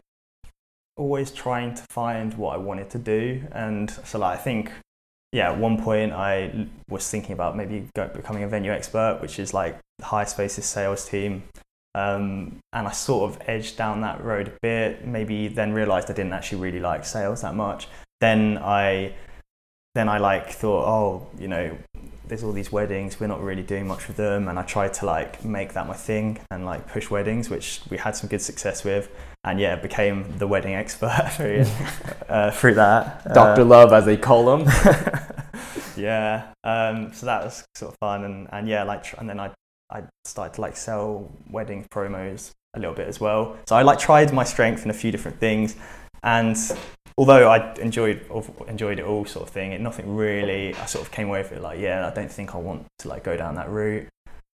[0.96, 4.72] always trying to find what I wanted to do, and so like I think,
[5.32, 9.40] yeah, at one point I was thinking about maybe go, becoming a venue expert, which
[9.40, 11.44] is like Hire Space's sales team.
[11.96, 15.08] Um, and I sort of edged down that road a bit.
[15.08, 17.88] Maybe then realised I didn't actually really like sales that much.
[18.22, 19.16] Then I,
[19.96, 21.76] then I like thought, oh, you know,
[22.28, 23.20] there's all these weddings.
[23.20, 25.94] We're not really doing much with them, and I tried to like make that my
[25.94, 29.10] thing and like push weddings, which we had some good success with.
[29.44, 31.66] And yeah, became the wedding expert through,
[32.30, 33.34] uh, through that.
[33.34, 34.68] Doctor Uh, Love, as they call him.
[35.96, 36.52] yeah.
[36.64, 39.52] Um, so that was sort of fun, and, and yeah, like, tr- and then I
[39.90, 43.56] I started to like sell wedding promos a little bit as well.
[43.70, 45.76] So I like tried my strength in a few different things.
[46.24, 46.58] and
[47.18, 48.26] although I enjoyed
[48.68, 50.76] enjoyed it all sort of thing, it nothing really.
[50.76, 53.08] I sort of came away with it like, yeah, I don't think I want to
[53.10, 54.08] like go down that route.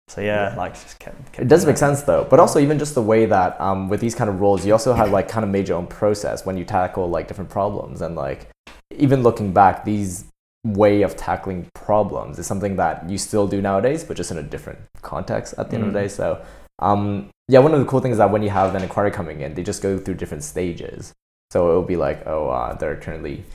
[0.10, 0.56] So yeah, Yeah.
[0.58, 1.18] like just kept.
[1.32, 4.02] kept It does make sense though, but also even just the way that um, with
[4.02, 6.58] these kind of roles, you also have like kind of made your own process when
[6.58, 8.50] you tackle like different problems, and like
[8.98, 10.26] even looking back, these
[10.66, 14.44] way of tackling problems is something that you still do nowadays, but just in a
[14.44, 16.04] different context at the end of the Mm.
[16.04, 16.08] day.
[16.08, 16.42] So
[16.80, 19.42] um, yeah, one of the cool things is that when you have an inquiry coming
[19.42, 21.14] in, they just go through different stages.
[21.54, 23.46] So it will be like, oh, uh, they're currently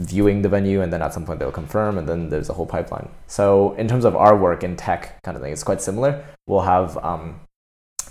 [0.00, 2.66] viewing the venue, and then at some point they'll confirm, and then there's a whole
[2.66, 3.08] pipeline.
[3.28, 6.24] So in terms of our work in tech kind of thing, it's quite similar.
[6.48, 7.38] We'll have um,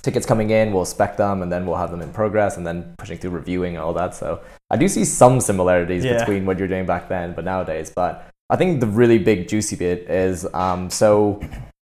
[0.01, 2.95] tickets coming in, we'll spec them, and then we'll have them in progress, and then
[2.97, 4.15] pushing through reviewing and all that.
[4.15, 6.19] So I do see some similarities Yeah.
[6.19, 7.91] between what you're doing back then, but nowadays.
[7.93, 8.13] But
[8.49, 11.41] I think the really big juicy bit is um, so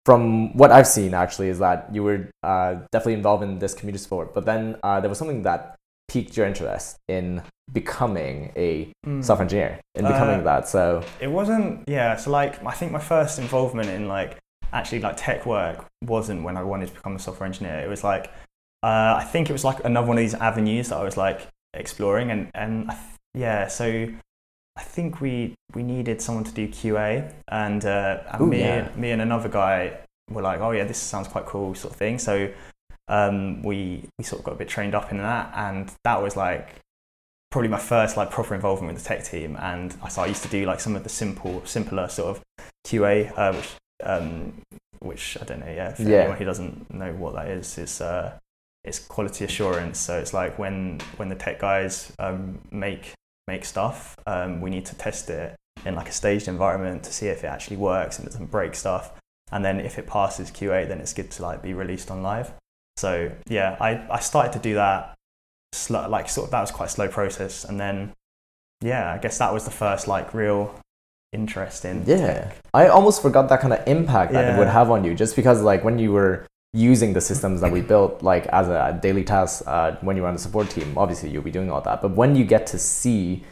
[0.04, 4.04] from what I've seen actually is that you were uh, definitely involved in this community
[4.04, 5.76] sport, but then uh, there was something that
[6.10, 7.42] piqued your interest in
[7.72, 9.22] becoming a Mm.
[9.24, 10.68] software engineer, in becoming Uh, that.
[10.68, 10.82] So
[11.20, 12.16] It wasn't, yeah.
[12.16, 14.30] So like, I think my first involvement in like
[14.72, 15.76] actually like tech work
[16.14, 17.78] wasn't when I wanted to become a software engineer.
[17.86, 18.24] It was like,
[18.82, 21.40] uh, I think it was like another one of these avenues that I was like
[21.82, 23.68] exploring, and and I th- yeah.
[23.68, 23.84] So
[24.80, 27.08] I think we we needed someone to do QA,
[27.48, 28.88] and, uh, and Ooh, me yeah.
[28.96, 29.78] me and another guy
[30.34, 32.18] were like, oh yeah, this sounds quite cool, sort of thing.
[32.18, 32.48] So
[33.08, 36.36] um, we we sort of got a bit trained up in that, and that was
[36.36, 36.76] like
[37.50, 39.56] probably my first like proper involvement with the tech team.
[39.60, 42.42] And I, so I used to do like some of the simple simpler sort of
[42.86, 43.70] QA uh, which
[44.04, 44.62] um,
[45.00, 46.18] which I don't know yeah for Yeah.
[46.20, 48.38] anyone who doesn't know what that is is uh,
[48.84, 49.98] it's quality assurance.
[49.98, 53.12] So it's like when when the tech guys um, make
[53.48, 57.26] make stuff um, we need to test it in like a staged environment to see
[57.26, 59.12] if it actually works and doesn't break stuff.
[59.50, 62.52] And then if it passes QA then it's good to like be released on live
[63.00, 63.10] so
[63.48, 65.14] yeah I, I started to do that
[65.72, 67.54] slow, like sort of that was quite a slow process.
[67.68, 67.94] And then
[68.92, 70.62] yeah i guess that was the first like real
[71.32, 72.56] interest in yeah, tech.
[72.74, 75.58] I almost forgot that kind of impact that it would have on you, just because
[75.70, 76.34] like when you were
[76.72, 80.28] using the systems that we built like as a daily task uh, when you were
[80.32, 82.00] on the support team obviously you'll be doing all that.
[82.02, 83.44] But when you get to see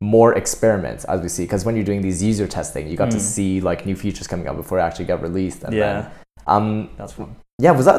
[0.00, 3.16] more experiments as we see because when you're doing these user testing you got to
[3.16, 3.34] Mm.
[3.34, 5.60] see like new features coming out before it actually got released.
[5.64, 5.86] And yeah.
[5.92, 6.10] then
[6.54, 6.66] um
[6.98, 7.30] that's fun.
[7.64, 7.98] yeah was that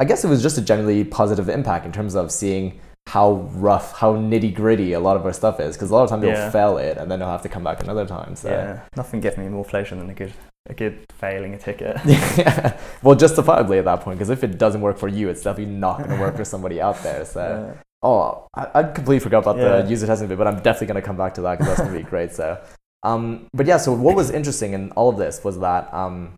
[0.00, 3.92] i guess it was just a generally positive impact in terms of seeing how rough
[3.98, 6.30] how nitty gritty a lot of our stuff is because a lot of time they'll
[6.30, 6.50] Yeah.
[6.50, 9.36] fail it and then they'll have to come back another time so yeah nothing gave
[9.36, 10.32] me more pleasure than a good
[10.70, 12.78] a good failing a ticket yeah.
[13.02, 15.98] well justifiably at that point because if it doesn't work for you it's definitely not
[15.98, 17.40] going to work for somebody out there so
[17.74, 17.82] Yeah.
[18.02, 19.82] oh i, I completely forgot about Yeah.
[19.82, 21.80] the user testing bit but i'm definitely going to come back to that because that's
[21.86, 22.58] going to be great so
[23.02, 26.32] um but yeah so what was interesting in all of this was that um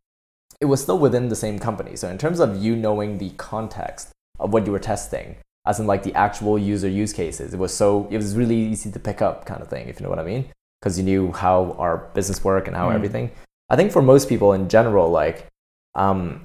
[0.61, 1.97] it was still within the same company.
[1.97, 5.87] So in terms of you knowing the context of what you were testing as in
[5.87, 9.21] like the actual user use cases it was so it was really easy to pick
[9.21, 10.45] up kind of thing if you know what i mean
[10.81, 12.95] because you knew how our business work and how Mm.
[12.95, 13.31] everything.
[13.69, 15.47] I think for most people in general like
[15.95, 16.45] um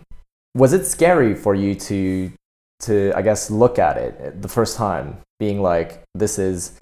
[0.56, 2.32] was it scary for you to
[2.80, 6.80] to i guess look at it the first time being like this is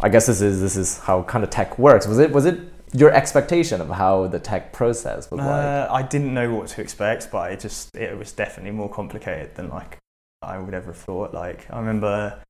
[0.00, 2.06] i guess this is this is how kind of tech works.
[2.08, 2.58] Was it was it
[2.96, 6.80] your expectation of how the tech process was like Uh, I didn't know what to
[6.80, 9.98] expect, but it just it was definitely more complicated than like
[10.42, 11.34] I would ever have thought.
[11.34, 12.42] Like I remember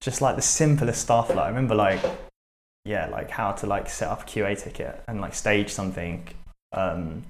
[0.00, 1.28] just like the simplest stuff.
[1.28, 2.00] Like I remember like
[2.84, 6.26] yeah, like how to like set up a QA ticket and like stage something.
[6.72, 7.24] Um,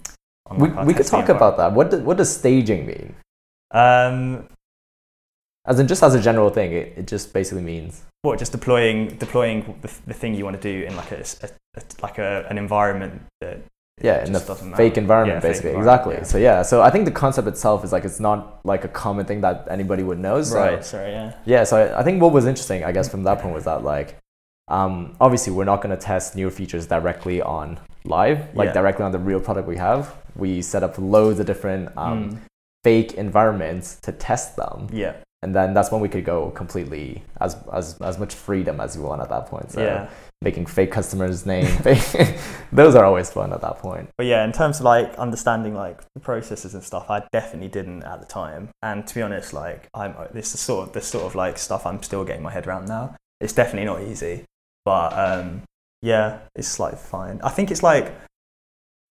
[0.46, 3.14] on, we, like, our we could talk about that what, do, what does staging mean.
[3.70, 4.48] Um,
[5.66, 9.08] as in just as a general thing it, it just basically means what just deploying
[9.16, 11.48] deploying the, the thing you want to do in like a, a
[12.02, 13.58] like a, an environment that
[14.02, 15.00] yeah in the fake matter.
[15.00, 17.92] environment Yeah, fake basically environment, exactly so yeah so i think the concept itself is
[17.92, 20.84] like it's not like a common thing that anybody would know so right.
[20.84, 21.10] Sorry.
[21.12, 21.34] Yeah.
[21.44, 23.84] yeah so I, I think what was interesting i guess from that point was that
[23.84, 24.16] like
[24.68, 28.72] um, obviously we're not going to test new features directly on live like Yeah.
[28.72, 32.38] directly on the real product we have we set up loads of different um, Mm.
[32.84, 35.14] fake environments to test them Yeah.
[35.42, 39.02] And then that's when we could go completely as as, as much freedom as you
[39.02, 40.08] want at that point so yeah.
[40.42, 42.38] making fake customers name fake,
[42.72, 46.02] those are always fun at that point But yeah, in terms of like understanding like
[46.14, 48.68] the processes and stuff, I definitely didn't at the time.
[48.82, 51.86] And to be honest, like I'm this is sort of this sort of like stuff
[51.86, 53.16] I'm still getting my head around now.
[53.40, 54.44] It's definitely not easy,
[54.84, 55.62] but um,
[56.02, 57.40] yeah, it's like fine.
[57.42, 58.12] I think it's like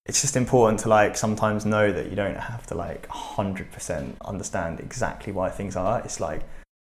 [0.10, 4.80] it's just important to like sometimes know that you don't have to like 100% understand
[4.80, 6.00] exactly why things are.
[6.00, 6.42] It's like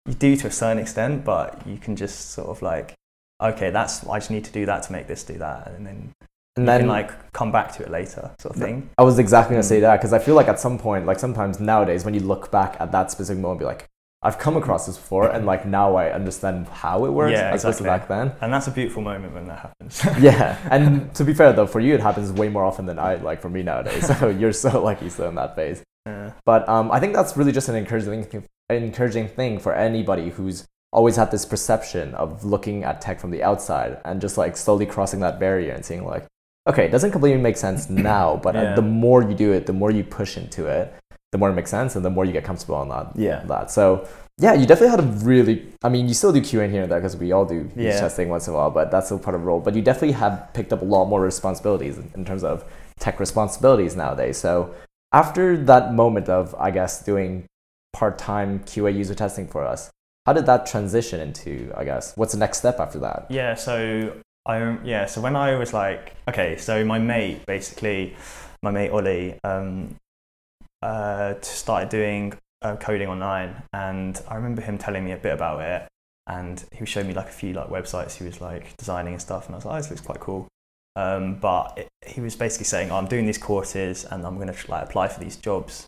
[0.06, 2.94] you do to a certain extent, but you can just sort of like
[3.42, 6.12] okay, that's I just need to do that to make this do that, and then
[6.56, 8.88] and then can like come back to it later, sort of thing.
[8.96, 9.82] I was exactly gonna say Mm.
[9.82, 12.76] that because I feel like at some point, like sometimes nowadays, when you look back
[12.78, 13.86] at that specific moment, be like,
[14.20, 17.62] I've come across this before, and like now I understand how it works Yeah, as
[17.62, 18.08] opposed to exactly.
[18.08, 18.36] back then.
[18.40, 20.04] And that's a beautiful moment when that happens.
[20.22, 23.14] yeah, and to be fair though, for you it happens way more often than I
[23.16, 24.10] like for me nowadays.
[24.18, 25.82] So you're so lucky still in that phase.
[26.06, 26.32] yeah.
[26.44, 30.66] But um, I think that's really just an encouraging, thing, encouraging thing for anybody who's
[30.92, 34.86] always had this perception of looking at tech from the outside and just like slowly
[34.86, 36.26] crossing that barrier and seeing like,
[36.66, 39.72] okay, it doesn't completely make sense now, but uh, the more you do it, the
[39.72, 40.92] more you push into it,
[41.32, 43.12] the more it makes sense, and the more you get comfortable on that.
[43.16, 43.42] Yeah.
[43.46, 44.06] That so.
[44.40, 45.66] Yeah, you definitely had a really.
[45.82, 47.98] I mean, you still do QA here and there because we all do use Yeah.
[48.00, 49.58] testing once in a while, but that's still part of the role.
[49.58, 52.64] But you definitely have picked up a lot more responsibilities in, in terms of
[53.00, 54.36] tech responsibilities nowadays.
[54.36, 54.72] So
[55.12, 57.46] after that moment of, I guess, doing
[57.92, 59.90] part-time QA user testing for us,
[60.24, 63.26] how did that transition into, I guess, what's the next step after that?
[63.30, 64.12] Yeah, so
[64.46, 68.14] I yeah, so when I was like, okay, so my mate basically,
[68.62, 69.96] my mate Ollie, um,
[70.82, 75.32] uh, to started doing uh, coding online, and I remember him telling me a bit
[75.32, 75.88] about it,
[76.26, 79.22] and he was showing me like a few like websites he was like designing and
[79.22, 80.48] stuff, and I was like, oh, this looks quite cool.
[80.96, 84.54] Um, but it, he was basically saying, oh, I'm doing these courses, and I'm gonna
[84.68, 85.86] like apply for these jobs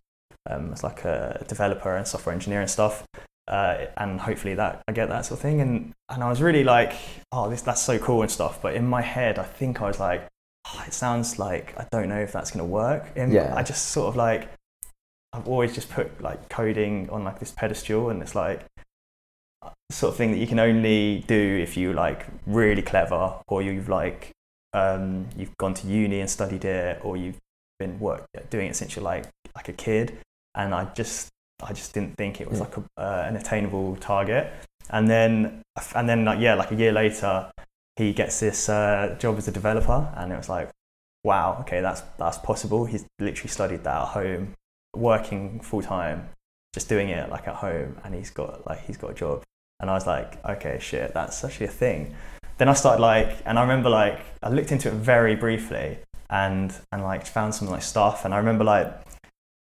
[0.49, 3.05] um, as like a developer and software engineer and stuff
[3.51, 5.61] uh, and hopefully that I get that sort of thing.
[5.61, 6.95] And and I was really like,
[7.33, 8.63] oh, this that's so cool and stuff.
[8.63, 10.27] But in my head, I think I was like,
[10.69, 13.11] oh, it sounds like I don't know if that's gonna work.
[13.17, 13.55] And Yeah.
[13.55, 14.49] I just sort of like,
[15.33, 18.67] I've always just put like coding on like this pedestal, and it's like
[19.93, 23.89] sort of thing that you can only do if you like really clever or you've
[23.89, 24.31] like
[24.73, 27.39] um, you've gone to uni and studied it or you've
[27.79, 30.19] been work doing it since you're like like a kid.
[30.55, 31.29] And I just
[31.63, 32.65] I just didn't think it was Yeah.
[32.65, 34.53] like a, uh, an attainable target.
[34.91, 35.63] And then
[35.95, 37.51] and then like yeah like a year later
[37.97, 40.71] he gets this uh, job as a developer and it was like
[41.25, 42.87] wow okay that's that's possible.
[42.87, 44.55] He's literally studied that at home
[44.95, 46.29] working full time
[46.73, 49.43] just doing it like at home and he's got like he's got a job.
[49.81, 52.15] And I was like okay shit that's actually a thing.
[52.59, 55.99] Then I started like and I remember like I looked into it very briefly
[56.29, 58.25] and and like found some like stuff.
[58.25, 58.93] And I remember like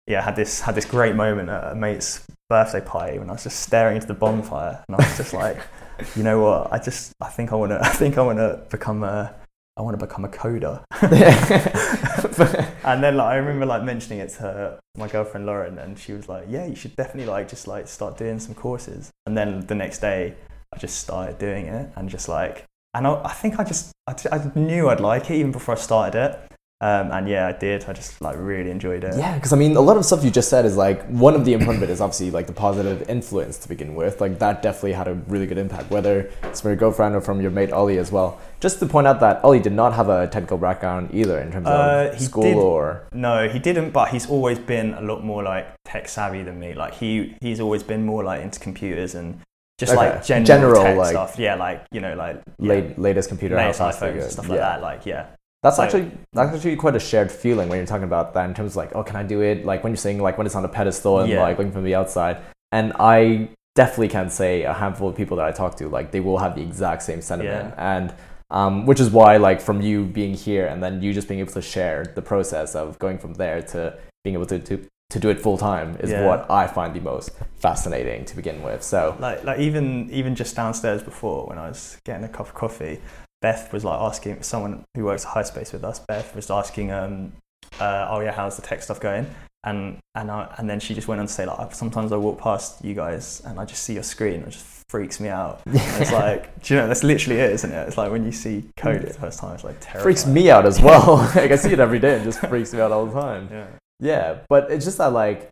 [0.08, 3.34] yeah I had this had this great moment at a mate's birthday party when I
[3.34, 4.84] was just staring into the bonfire.
[4.88, 5.60] And I was just like
[6.16, 6.74] you know what?
[6.74, 9.34] I just I think I want to I think I want to become a
[9.78, 10.82] I want to become a coder
[12.88, 16.14] and then like I remember like mentioning it to her, my girlfriend Lauren, and she
[16.14, 19.66] was like, "Yeah, you should definitely like just like start doing some courses." And then
[19.68, 20.36] the next day,
[20.74, 24.52] I just started doing it, and just like, and I, I think I just I
[24.56, 26.47] knew I'd like it even before I started it,
[26.80, 27.86] um, and yeah, I did.
[27.88, 29.16] I just like really enjoyed it.
[29.18, 31.44] Yeah, because I mean, a lot of stuff you just said is like one of
[31.44, 34.22] the important bit is obviously like the positive influence to begin with.
[34.22, 37.42] Like that definitely had a really good impact, whether it's from your girlfriend or from
[37.42, 38.40] your mate Ollie as well.
[38.60, 41.66] Just to point out that Ollie did not have a technical background either in terms
[41.68, 45.42] Uh, of school did- or No, he didn't, but he's always been a lot more
[45.42, 46.74] like tech savvy than me.
[46.76, 49.40] Like he he's always been more like into computers and
[49.80, 50.10] just Okay.
[50.10, 51.36] like general, General, tech like- stuff.
[51.40, 54.70] Yeah, like you know, like yeah, late, latest computer latest iPhones stuff like Yeah.
[54.70, 54.82] that.
[54.84, 55.26] Like yeah.
[55.64, 58.54] That's So- actually that's actually quite a shared feeling when you're talking about that in
[58.54, 59.66] terms of like, oh, can I do it?
[59.66, 61.42] Like when you're saying like when it's on a pedestal and Yeah.
[61.42, 62.38] like looking from the outside.
[62.72, 66.20] And I definitely can say a handful of people that I talk to, like they
[66.20, 67.74] will have the exact same sentiment.
[67.78, 68.14] And
[68.50, 71.52] um, which is why like from you being here and then you just being able
[71.54, 75.30] to share the process of going from there to being able to to, to do
[75.30, 76.26] it full time is Yeah.
[76.26, 78.84] what I find the most fascinating to begin with.
[78.84, 82.54] So like like even even just downstairs before when I was getting a cup of
[82.54, 83.00] coffee,
[83.42, 86.00] Beth was like asking someone who works at Hire Space with us.
[86.00, 87.34] Beth was asking, um,
[87.80, 89.28] uh, "Oh yeah, how's the tech stuff going?"
[89.64, 92.40] And and I, and then she just went on to say like, "Sometimes I walk
[92.40, 95.76] past you guys and I just see your screen, it just freaks me out." And
[96.02, 97.88] it's like, do you know that's literally it, isn't it?
[97.88, 100.04] It's like when you see code for the first time, it's like terrifying.
[100.04, 101.18] freaks me out as well.
[101.36, 103.50] like I see it every day and it just freaks me out all the time.
[103.52, 103.68] Yeah.
[104.00, 105.50] Yeah, but it's just that like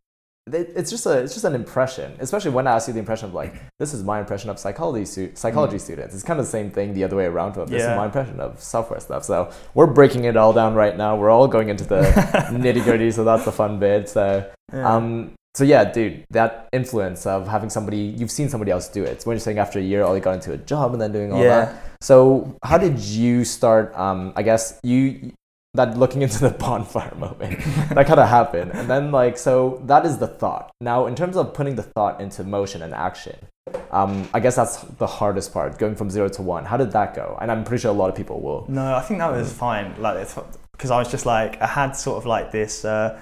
[0.53, 3.33] it's just a it's just an impression, especially when I ask you the impression of
[3.33, 6.13] like this is my impression of psychology stu- psychology students.
[6.13, 7.57] It's kind of the same thing the other way around.
[7.57, 7.97] Of this is Mm.
[7.97, 9.23] My impression of software stuff.
[9.23, 11.15] So we're breaking it all down right now.
[11.15, 12.01] We're all going into the
[12.51, 13.09] nitty gritty.
[13.11, 14.07] So that's the fun bit.
[14.07, 14.95] So Yeah.
[14.95, 19.21] um so yeah, dude, that influence of having somebody you've seen somebody else do it.
[19.21, 21.31] So when you're saying after a year, Ollie got into a job and then doing
[21.31, 21.65] all yeah.
[21.65, 21.83] that.
[22.01, 23.95] So how did you start?
[23.97, 25.31] Um, I guess you
[25.75, 27.59] that looking into the bonfire moment
[27.89, 30.71] that kind of happened, and then like so that is the thought.
[30.81, 33.37] Now, in terms of putting the thought into motion and action,
[33.91, 36.65] um, I guess that's the hardest part, going from zero to one.
[36.65, 37.37] How did that go?
[37.41, 38.65] And I'm pretty sure a lot of people will.
[38.67, 39.95] No, I think that was fine.
[39.99, 40.27] Like,
[40.71, 43.19] because I was just like, I had sort of like this uh,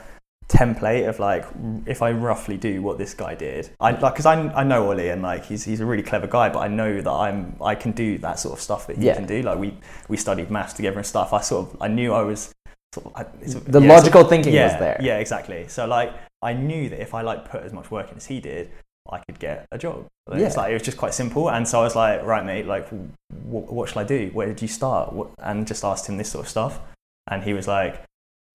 [0.47, 1.45] template of like,
[1.85, 5.09] if I roughly do what this guy did, I like, because I, I know Ollie
[5.09, 7.91] and like he's he's a really clever guy, but I know that I'm I can
[7.91, 9.15] do that sort of stuff that he Yeah.
[9.15, 9.41] can do.
[9.41, 9.77] Like we
[10.09, 11.33] we studied maths together and stuff.
[11.33, 12.51] I sort of I knew I was.
[12.93, 13.23] Sort of, I,
[13.65, 14.97] The yeah, logical thinking yeah, was there.
[15.01, 15.67] Yeah, exactly.
[15.67, 16.13] So like
[16.43, 18.69] I knew that if I like put as much work in as he did,
[19.09, 20.05] I could get a job.
[20.27, 20.45] Like, Yeah.
[20.47, 22.87] It's like it was just quite simple, and so I was like, right, mate, like,
[22.89, 23.09] w-
[23.49, 24.29] what shall I do?
[24.33, 25.11] Where did you start?
[25.11, 26.79] What, and just asked him this sort of stuff,
[27.27, 28.01] and he was like,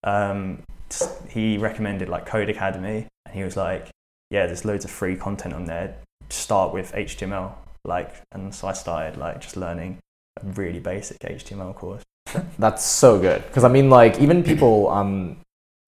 [0.05, 0.63] um,
[1.29, 3.89] he recommended like Codecademy, and he was like,
[4.29, 5.95] yeah, there's loads of free content on there.
[6.29, 7.53] Start with HTML,
[7.85, 9.97] like, and so I started like just learning
[10.41, 12.03] a really basic HTML course.
[12.59, 15.37] That's so good because I mean, like even people, um,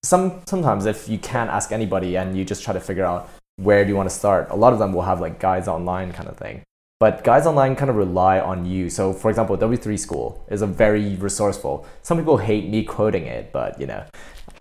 [0.03, 3.83] some sometimes if you can't ask anybody and you just try to figure out where
[3.83, 6.27] do you want to start, a lot of them will have like guides online kind
[6.27, 6.63] of thing.
[7.01, 8.87] But guys online kind of rely on you.
[8.87, 11.83] So, for example, W3 School is a very resourceful.
[12.03, 14.05] Some people hate me quoting it, but you know,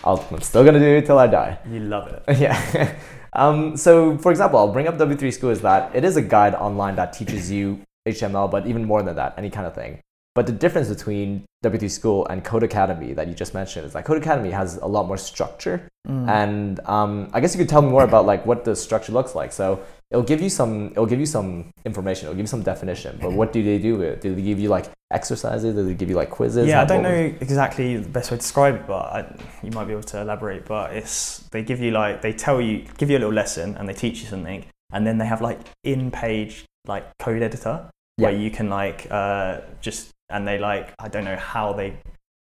[0.05, 1.59] I'll, I'm still gonna do it till I die.
[1.68, 2.22] You love it.
[2.38, 2.97] Yeah.
[3.34, 6.55] um, so, for example, I'll bring up W3 School is that it is a guide
[6.55, 10.01] online that teaches you HTML, but even more than that, any kind of thing.
[10.34, 14.51] But the difference between W3 School and Codecademy that you just mentioned is that Codecademy
[14.51, 15.86] has a lot more structure.
[16.09, 19.34] And um, I guess you could tell me more about like what the structure looks
[19.34, 19.53] like.
[19.53, 23.18] So it'll give you some, it'll give you some information, it'll give you some definition.
[23.20, 24.20] But what do they do with it?
[24.20, 25.74] Do they give you like exercises?
[25.74, 26.66] Do they give you like quizzes?
[26.66, 29.84] Yeah, I don't know exactly the best way to describe it, but I, you might
[29.84, 30.66] be able to elaborate.
[30.66, 33.88] But it's they give you like they tell you give you a little lesson and
[33.88, 38.50] they teach you something, and then they have like in-page like code editor where you
[38.50, 41.96] can like uh, just and they like I don't know how they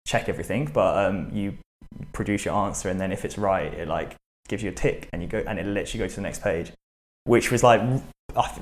[0.06, 1.58] check everything, but um, you
[2.12, 4.16] produce your answer and then if it's right, it like
[4.48, 6.42] gives you a tick and you go and it lets you go to the next
[6.42, 6.72] page,
[7.24, 7.80] which was like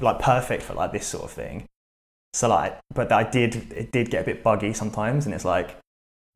[0.00, 1.66] like perfect for like this sort of thing.
[2.34, 5.76] So like, but I did it did get a bit buggy sometimes, and it's like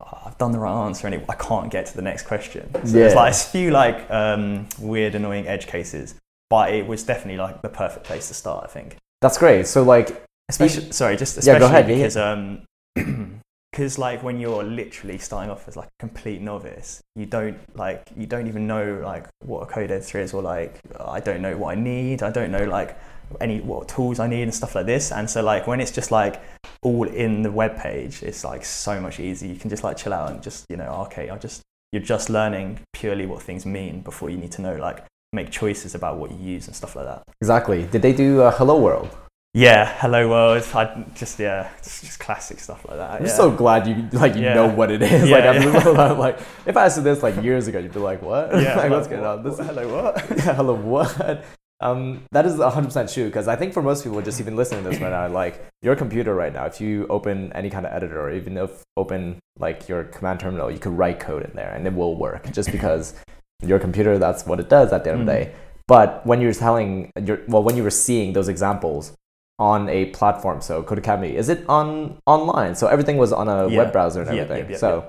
[0.01, 2.69] oh, I've done the right answer and it, I can't get to the next question.
[2.73, 3.19] So there's Yeah.
[3.19, 6.15] like a few like um, weird, annoying edge cases,
[6.49, 8.63] but it was definitely like the perfect place to start.
[8.65, 8.97] I think.
[9.21, 9.67] That's great.
[9.67, 12.65] So like, Especially, sorry, just Yeah, go ahead, because um,
[13.73, 18.07] because like when you're literally starting off as like a complete novice, you don't like
[18.15, 21.57] you don't even know like what a code editor is, or like I don't know
[21.57, 22.21] what I need.
[22.21, 22.95] I don't know like
[23.41, 25.11] any what tools I need and stuff like this.
[25.11, 26.39] And so like when it's just like
[26.83, 29.51] all in the web page, it's like so much easier.
[29.51, 32.29] You can just like chill out and just you know okay, I just you're just
[32.29, 36.29] learning purely what things mean before you need to know like make choices about what
[36.29, 37.23] you use and stuff like that.
[37.41, 37.87] exactly.
[37.87, 39.09] Did they do uh, Hello World?
[39.55, 40.63] Yeah, hello world.
[40.73, 43.11] I just yeah, it's just classic stuff like that.
[43.11, 43.31] I'm yeah.
[43.31, 44.55] so glad you like you Yeah.
[44.55, 45.29] know what it is.
[45.29, 45.85] Yeah, like, I'm just
[46.17, 48.49] like, if I asked you this like years ago, you'd be like, "What?
[48.59, 50.21] yeah, like, what's going on?" This what- hello what?
[50.39, 51.45] hello, what?
[51.81, 54.89] Um, that is 100% true because I think for most people, just even listening to
[54.89, 58.19] this right now, like your computer right now, if you open any kind of editor
[58.21, 61.85] or even if open like your command terminal, you could write code in there and
[61.85, 63.13] it will work just because
[63.61, 65.35] your computer, that's what it does at the end of the Mm.
[65.43, 65.51] day.
[65.87, 69.11] But when you're telling, your, well, when you were seeing those examples
[69.59, 72.75] on a platform, so Codecademy, is it on online?
[72.75, 73.77] So everything was on a Yeah.
[73.77, 74.77] web browser and everything.
[74.77, 75.05] so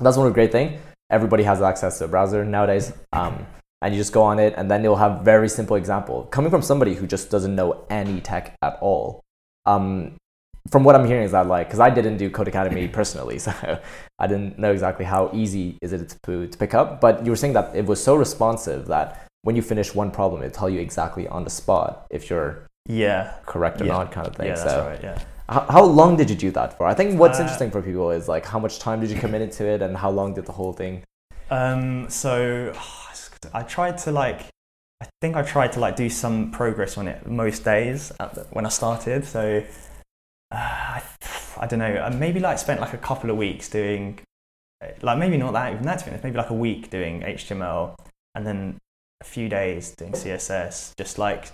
[0.00, 0.78] that's one great thing.
[1.10, 2.92] Everybody has access to a browser nowadays.
[3.12, 3.46] Um,
[3.82, 6.62] and you just go on it and then you'll have very simple example coming from
[6.62, 9.22] somebody who just doesn't know any tech at all
[9.66, 10.14] um,
[10.70, 13.52] from what i'm hearing is that like because i didn't do Codecademy personally so
[14.18, 17.36] i didn't know exactly how easy is it to, to pick up but you were
[17.36, 20.80] saying that it was so responsive that when you finish one problem it tell you
[20.80, 23.92] exactly on the spot if you're Yeah, correct or Yeah.
[23.94, 25.02] not kind of thing yeah, that's so right.
[25.02, 25.18] Yeah.
[25.48, 28.10] how, how long did you do that for i think what's Uh, interesting for people
[28.10, 30.52] is like how much time did you commit into it and how long did the
[30.52, 31.02] whole thing
[31.50, 32.72] Um, so
[33.54, 34.40] I tried to like,
[35.00, 38.42] I think I tried to like do some progress on it most days at the,
[38.56, 39.24] when I started.
[39.24, 39.62] So
[40.50, 41.02] uh, I,
[41.58, 44.18] I don't know, I maybe like spent like a couple of weeks doing,
[45.02, 47.94] like maybe not that even that to be honest, maybe like a week doing HTML
[48.34, 48.78] and then
[49.20, 50.96] a few days doing CSS.
[50.98, 51.52] Just like,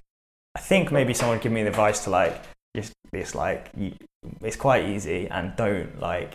[0.54, 2.42] I think maybe someone would give me the advice to like,
[2.76, 3.94] just it's like you,
[4.40, 6.34] it's quite easy and don't like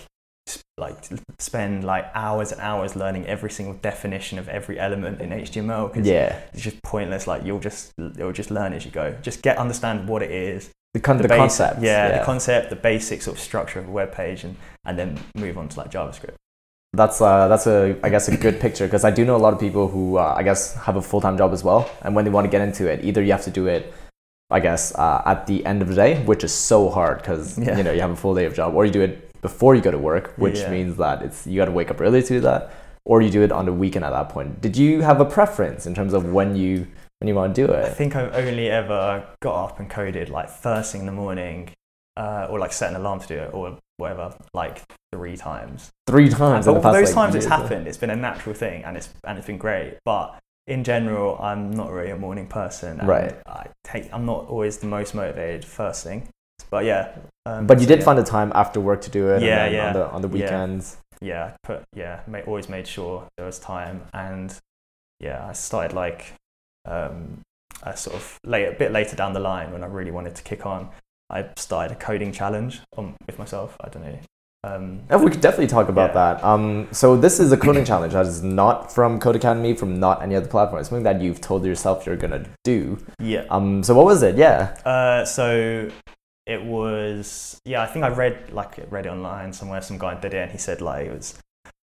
[0.77, 0.95] like
[1.39, 6.07] spend like hours and hours learning every single definition of every element in HTML because
[6.07, 7.27] yeah it's just pointless.
[7.27, 9.15] Like you'll just you'll just learn as you go.
[9.21, 12.75] Just get understand what it is, the, con- the, basi- concept yeah, the concept, the
[12.75, 14.55] basic sort of structure of a web page, and
[14.85, 16.35] and then move on to like JavaScript.
[16.93, 19.53] That's uh, that's a I guess a good picture because I do know a lot
[19.53, 22.25] of people who uh, I guess have a full time job as well, and when
[22.25, 23.93] they want to get into it, either you have to do it,
[24.49, 27.77] I guess, uh, at the end of the day, which is so hard because Yeah.
[27.77, 29.81] you know you have a full day of job, or you do it before you
[29.81, 30.71] go to work, which Yeah.
[30.71, 32.71] means that it's you got to wake up early to do that,
[33.05, 34.61] or you do it on the weekend at that point.
[34.61, 36.87] Did you have a preference in terms of when you
[37.19, 37.85] when you want to do it?
[37.85, 41.69] I think I've only ever got up and coded like first thing in the morning,
[42.15, 44.81] uh, or like set an alarm to do it, or whatever, like
[45.13, 45.89] three times.
[46.07, 46.67] Three times.
[46.67, 48.55] in but the past, those like, times it's years, uh, happened, it's been a natural
[48.55, 49.97] thing, and it's and it's been great.
[50.05, 50.35] But
[50.67, 52.99] in general, I'm not really a morning person.
[52.99, 53.35] and Right.
[53.47, 54.13] I take.
[54.13, 56.27] I'm not always the most motivated first thing.
[56.69, 57.15] But yeah.
[57.45, 58.05] Um, But you so did yeah.
[58.05, 59.41] find the time after work to do it.
[59.41, 60.33] Yeah, and yeah, On the on the yeah.
[60.43, 60.97] weekends.
[61.21, 64.53] yeah, I put yeah, ma- always made sure there was time, and
[65.19, 66.33] yeah, I started like,
[66.85, 67.39] um,
[67.83, 70.43] uh, sort of late, a bit later down the line when I really wanted to
[70.43, 70.89] kick on,
[71.29, 73.77] I started a coding challenge on, with myself.
[73.81, 74.19] I don't know.
[74.75, 76.33] Um, Yeah, we could definitely talk about Yeah.
[76.35, 76.43] that.
[76.43, 80.35] Um, so this is a coding challenge that is not from Codecademy, from not any
[80.35, 80.79] other platform.
[80.79, 82.97] It's something that you've told yourself you're gonna do.
[83.19, 83.45] yeah.
[83.49, 84.35] Um, so what was it?
[84.35, 84.75] Yeah.
[84.85, 85.89] Uh, so
[86.45, 87.81] it was yeah.
[87.81, 89.81] I think I read like read it online somewhere.
[89.81, 91.37] Some guy did it, and he said like it was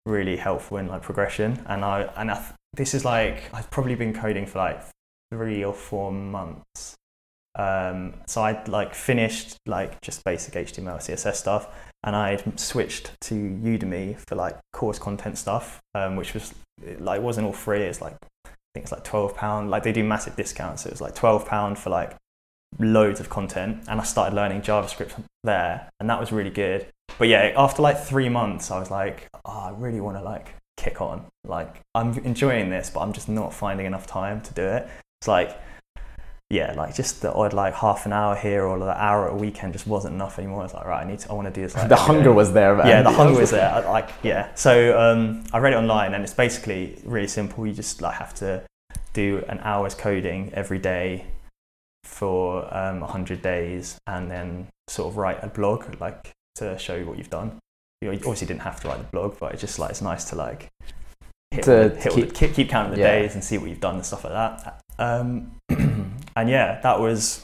[0.06, 1.62] really helpful in like progression.
[1.66, 2.42] And I and I,
[2.74, 4.80] this is like I've probably been coding for like
[5.32, 6.94] three or four months.
[7.56, 11.68] Um, so I'd like finished like just basic HTML, CSS stuff,
[12.04, 16.54] and I'd switched to Udemy for like course content stuff, um, which was
[16.98, 17.82] like it wasn't all free.
[17.82, 19.70] It's like I think it's like twelve pound.
[19.70, 20.82] Like they do massive discounts.
[20.82, 22.14] So it was like twelve pound for like
[22.78, 25.12] loads of content and I started learning JavaScript
[25.44, 26.86] there and that was really good.
[27.18, 30.54] But yeah, after like three months I was like, oh, I really want to like
[30.76, 31.24] kick on.
[31.44, 34.88] Like I'm enjoying this, but I'm just not finding enough time to do it.
[35.20, 35.56] It's like
[36.54, 39.36] yeah, like just the odd like half an hour here or the hour at a
[39.36, 40.60] weekend just wasn't enough anymore.
[40.60, 41.74] I was like, right, I need to, I want to do this.
[41.74, 42.86] Like, the hunger was there, man.
[42.86, 43.68] Yeah, the hunger was there.
[43.70, 44.54] I- Like, yeah.
[44.54, 47.66] So um, I read it online, and it's basically really simple.
[47.66, 48.62] You just like have to
[49.12, 51.26] do an hour's coding every day
[52.04, 57.06] for um, 100 days, and then sort of write a blog, like to show you
[57.06, 57.58] what you've done.
[58.00, 60.02] You, know, you obviously didn't have to write the blog, but it's just like it's
[60.02, 60.68] nice to like
[61.50, 63.12] hit, To hit the- keep- keep, keep counting the Yeah.
[63.20, 64.80] days and see what you've done and stuff like that.
[64.98, 65.52] Um,
[66.36, 67.42] and yeah, that was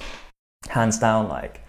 [0.69, 1.63] hands down like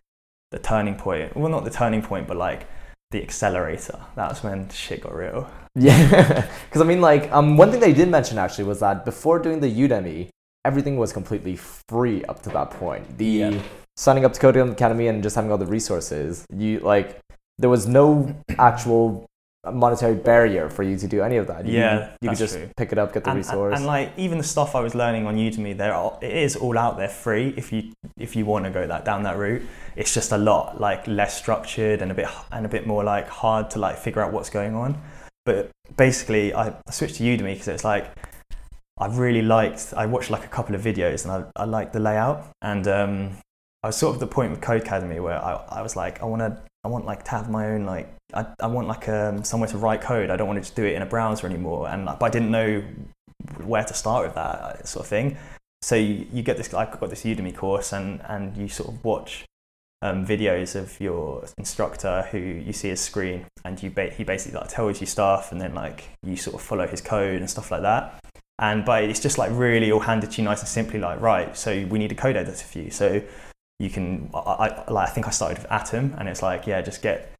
[0.52, 1.36] the turning point.
[1.36, 2.68] Well, not the turning point, but like
[3.12, 4.00] the accelerator.
[4.16, 5.50] That's when shit got real.
[5.74, 9.40] Yeah, because I mean, like, um, one thing they did mention actually was that before
[9.40, 10.28] doing the Udemy,
[10.66, 11.56] everything was completely
[11.88, 13.18] free up to that point.
[13.18, 13.62] The Yeah.
[13.96, 17.22] signing up to Codecademy and just having all the resources, you like,
[17.58, 19.26] there was no actual
[19.72, 21.66] monetary barrier for you to do any of that.
[21.66, 22.70] You, Yeah, you could just true.
[22.78, 23.78] pick it up, get the and, and- resource.
[23.78, 26.78] and, like even the stuff I was learning on Udemy, there are, it is all
[26.78, 29.62] out there free if you if you want to go that down that route.
[29.96, 33.28] It's just a lot like less structured and a bit and a bit more like
[33.28, 35.00] hard to like figure out what's going on.
[35.46, 38.06] But basically, I, I switched to Udemy because it's like
[39.00, 39.94] I really liked.
[39.96, 43.38] I watched like a couple of videos and I I liked the layout and um,
[43.84, 46.26] I was sort of at the point with Codecademy where I, I was like I
[46.26, 49.44] want to I want like to have my own like I, I want like um,
[49.44, 50.30] somewhere to write code.
[50.30, 51.90] I don't want to just do it in a browser anymore.
[51.90, 52.84] And but I didn't know
[53.64, 55.38] where to start with that uh, sort of thing.
[55.82, 56.74] So you, you get this.
[56.74, 59.46] I got this Udemy course, and and you sort of watch
[60.02, 64.60] um, videos of your instructor who you see his screen, and you ba- he basically
[64.60, 67.72] like tells you stuff, and then like you sort of follow his code and stuff
[67.72, 68.24] like that.
[68.60, 71.58] And but it's just like really all handed to you nice and simply, like right.
[71.58, 72.92] So we need a code editor for you.
[72.92, 73.22] So
[73.80, 76.82] you can I, I like I think I started with Atom, and it's like yeah,
[76.82, 77.34] just get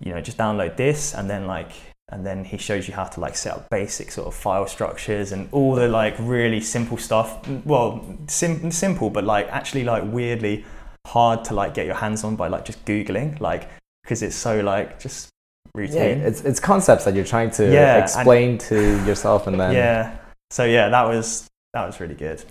[0.00, 1.72] you know just download this, and then like
[2.10, 5.32] and then he shows you how to like set up basic sort of file structures
[5.32, 7.46] and all the like really simple stuff.
[7.66, 10.64] Well, sim- simple, but like actually like weirdly
[11.06, 13.68] hard to like get your hands on by like just googling, like
[14.02, 15.28] because it's so like just
[15.74, 19.60] routine yeah, it's, it's concepts that you're trying to Yeah, and- explain to yourself and
[19.60, 20.16] then yeah.
[20.50, 22.42] So yeah, that was that was really good.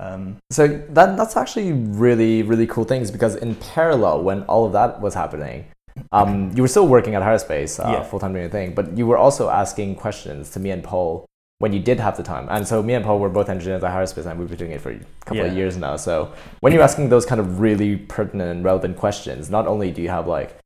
[0.00, 4.72] Um, So that that's actually really really cool things because in parallel when all of
[4.72, 5.66] that was happening,
[6.12, 8.02] um, you were still working at Hire Space uh, Yeah.
[8.02, 11.26] full time doing your thing, but you were also asking questions to me and Paul
[11.58, 12.46] when you did have the time.
[12.50, 14.72] And so me and Paul were both engineers at Hire Space, and we've been doing
[14.72, 15.96] it for a couple of years now.
[15.96, 20.02] So when you're asking those kind of really pertinent and relevant questions, not only do
[20.02, 20.58] you have like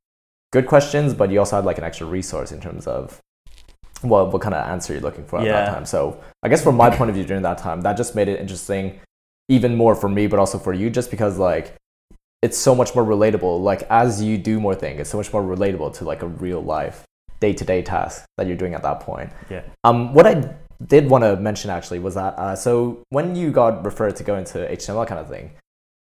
[0.51, 3.19] good questions, but you also had like an extra resource in terms of
[4.01, 5.85] what what kind of answer you're looking for at that time.
[5.85, 8.39] So I guess from my point of view during that time, that just made it
[8.39, 8.99] interesting
[9.47, 11.75] even more for me, but also for you, just because like
[12.41, 13.61] it's so much more relatable.
[13.61, 16.61] Like as you do more things, it's so much more relatable to like a real
[16.61, 17.03] life
[17.39, 19.29] day to day task that you're doing at that point.
[19.49, 19.61] Yeah.
[19.83, 23.83] Um, what I did want to mention actually was that uh, so when you got
[23.85, 25.51] referred to go into HTML kind of thing,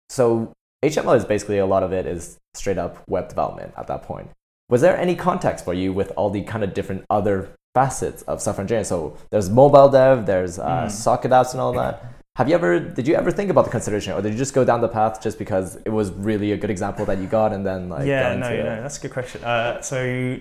[0.10, 0.52] so
[0.84, 4.30] HTML is basically a lot of it is straight up web development at that point.
[4.70, 8.42] Was there any context for you with all the kind of different other facets of
[8.42, 8.86] software engineering?
[8.86, 10.92] So there's mobile dev, there's uh, Mm.
[10.92, 12.04] socket apps and all that.
[12.36, 14.66] Have you ever, did you ever think about the consideration or did you just go
[14.66, 17.66] down the path just because it was really a good example that you got and
[17.66, 18.82] then like yeah, no, no, it?
[18.82, 19.42] that's a good question.
[19.42, 20.38] Uh, so,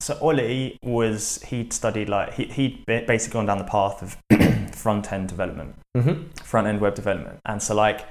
[0.00, 4.16] so Ollie was he'd studied like he he'd basically gone down the path of
[4.74, 6.28] front end development, Mm-hmm.
[6.42, 8.04] front end web development, and so like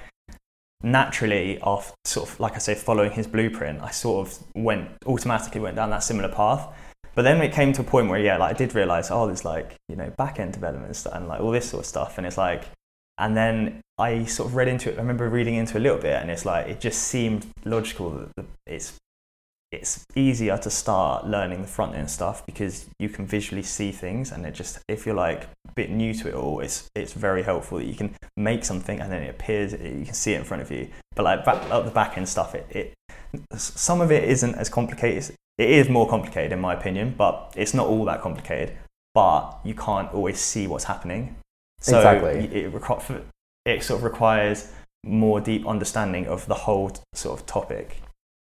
[0.84, 5.59] naturally, off sort of like I say, following his blueprint, I sort of went automatically
[5.59, 6.67] went down that similar path.
[7.15, 9.43] But then it came to a point where yeah, like I did realize oh, there's
[9.43, 12.17] like you know back end development and stuff and like all this sort of stuff,
[12.17, 12.65] and it's like
[13.18, 14.95] and then I sort of read into it.
[14.95, 18.45] I remember reading into a little bit, and it's like it just seemed logical that
[18.65, 18.93] it's
[19.72, 24.32] it's easier to start learning the front end stuff because you can visually see things
[24.32, 27.43] and it just if you're like a bit new to it all it's it's very
[27.43, 30.45] helpful that you can make something and then it appears you can see it in
[30.45, 32.93] front of you but like back, the back end stuff it, it
[33.57, 37.74] some of it isn't as complicated it is more complicated in my opinion but it's
[37.74, 38.78] not all that complicated
[39.13, 41.36] but you can't always see what's happening
[41.88, 42.45] so Exactly.
[42.59, 43.21] it, requ-
[43.65, 44.71] it sort of requires
[45.03, 48.01] more deep understanding of the whole sort of topic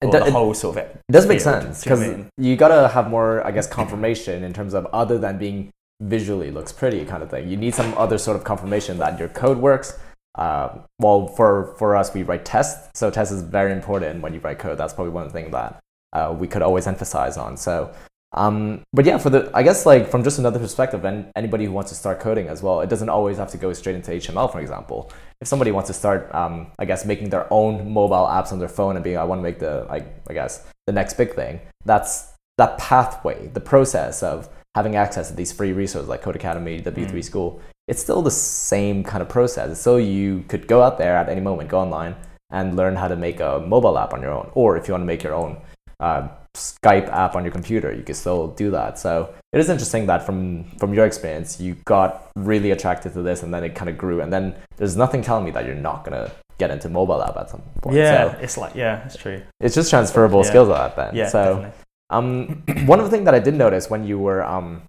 [0.00, 2.14] It or do- the whole sort of It does make sense do you know because
[2.14, 2.28] I mean?
[2.38, 5.70] you gotta have more, I guess, confirmation in terms of other than being
[6.00, 7.48] visually looks pretty kind of thing.
[7.48, 9.98] You need some other sort of confirmation that your code works.
[10.36, 10.68] Uh,
[11.00, 14.58] well, for for us, we write tests, so tests is very important when you write
[14.60, 14.78] code.
[14.78, 15.80] That's probably one thing that
[16.12, 17.56] uh, we could always emphasize on.
[17.56, 17.90] So,
[18.32, 21.72] um, but yeah, for the I guess like from just another perspective, and anybody who
[21.72, 24.52] wants to start coding as well, it doesn't always have to go straight into HTML,
[24.52, 25.10] for example.
[25.40, 28.68] If somebody wants to start, um, I guess, making their own mobile apps on their
[28.68, 31.60] phone and being, I want to make the, I, I guess, the next big thing.
[31.84, 37.10] That's that pathway, the process of having access to these free resources like Codecademy, W3
[37.10, 37.24] Mm.
[37.24, 37.62] School.
[37.86, 39.80] It's still the same kind of process.
[39.80, 42.14] So you could go out there at any moment, go online,
[42.50, 44.50] and learn how to make a mobile app on your own.
[44.54, 45.58] Or if you want to make your own
[46.00, 46.28] uh,
[46.58, 48.98] Skype app on your computer, you can still do that.
[48.98, 53.42] So it is interesting that from from your experience, you got really attracted to this,
[53.44, 54.20] and then it kind of grew.
[54.20, 57.48] And then there's nothing telling me that you're not gonna get into mobile app at
[57.50, 57.96] some point.
[57.96, 60.50] yeah So it's like yeah it's true it's just transferable Yeah.
[60.50, 61.14] skills at that then.
[61.16, 61.72] yeah so definitely.
[62.10, 64.82] um, one of the things that I did notice when you were um,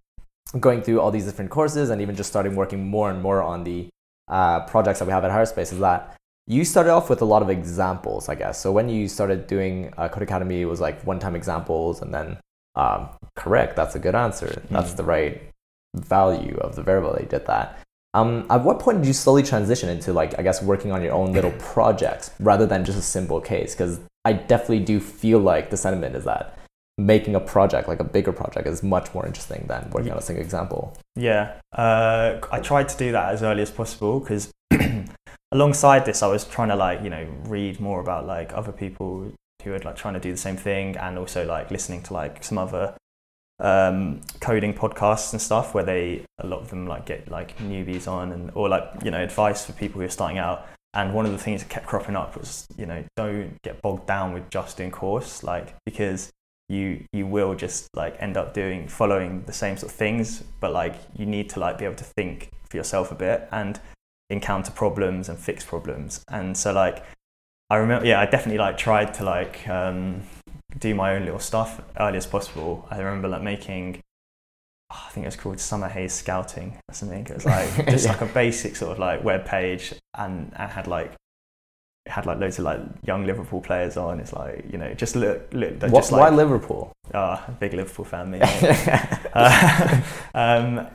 [0.59, 3.63] going through all these different courses and even just starting working more and more on
[3.63, 3.87] the
[4.29, 6.15] uh, projects that we have at Hire Space is that
[6.49, 8.59] you started off with a lot of examples, I guess.
[8.59, 12.37] So when you started doing uh, Codecademy, it was like one-time examples, and then
[12.75, 14.61] um, correct, that's a good answer.
[14.71, 14.97] That's Mhm.
[14.97, 15.41] the right
[15.95, 17.77] value of the variable They did that.
[18.13, 21.13] Um, at what point did you slowly transition into like I guess working on your
[21.13, 23.73] own little projects rather than just a simple case?
[23.75, 26.57] Because I definitely do feel like the sentiment is that
[26.97, 30.21] making a project like a bigger project is much more interesting than working on a
[30.21, 30.97] single example.
[31.15, 34.51] Yeah, uh, I tried to do that as early as possible because
[35.51, 39.31] alongside this, I was trying to like you know read more about like other people
[39.63, 42.43] who are like trying to do the same thing, and also like listening to like
[42.43, 42.95] some other
[43.59, 48.07] um, coding podcasts and stuff where they a lot of them like get like newbies
[48.07, 50.67] on and or like you know advice for people who are starting out.
[50.95, 54.07] And one of the things that kept cropping up was you know don't get bogged
[54.07, 56.31] down with just doing course like because
[56.67, 60.71] you you will just like end up doing following the same sort of things but
[60.71, 63.79] like you need to like be able to think for yourself a bit and
[64.29, 67.03] encounter problems and fix problems and so like
[67.69, 70.21] i remember yeah i definitely like tried to like um,
[70.79, 73.99] do my own little stuff early as possible i remember like making
[74.91, 78.11] oh, i think it was called Summerhays scouting or something it was like just Yeah.
[78.11, 81.13] like a basic sort of like web page and i had like
[82.07, 84.19] had like loads of like young Liverpool players on.
[84.19, 86.91] It's like you know, just look, look, they're Wh- just why Liverpool?
[87.13, 88.39] Ah, big Liverpool fan, me.
[89.33, 90.01] uh,
[90.33, 90.87] um,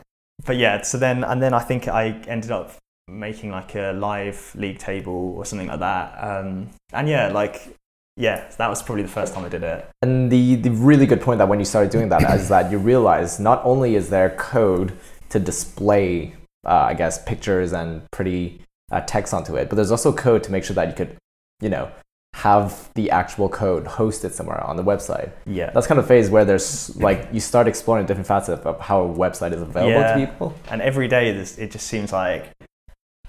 [0.45, 2.73] but yeah, so then and then I think I ended up
[3.07, 6.17] making like a live league table or something like that.
[6.21, 7.75] Um, and yeah, like
[8.17, 9.89] yeah, that was probably the first time I did it.
[10.01, 12.77] And the, the really good point that when you started doing that is that you
[12.77, 14.93] realize not only is there code
[15.29, 16.33] to display,
[16.65, 20.51] uh, I guess, pictures and pretty uh, text onto it, but there's also code to
[20.51, 21.17] make sure that you could,
[21.59, 21.91] you know,
[22.35, 25.31] have the actual code hosted somewhere on the website.
[25.45, 29.03] Yeah, That's kind of phase where there's like you start exploring different facets of how
[29.03, 30.13] a website is available Yeah.
[30.15, 30.53] to people.
[30.69, 32.49] and every day this, it just seems like.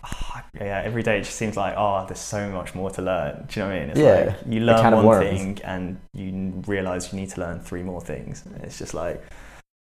[0.07, 3.47] Ah, Yeah, every day it just seems like oh, there's so much more to learn.
[3.49, 3.91] Do you know what I mean?
[3.91, 5.25] It's Yeah, like you learn one worms.
[5.29, 8.45] thing and you realize you need to learn three more things.
[8.63, 9.23] It's just like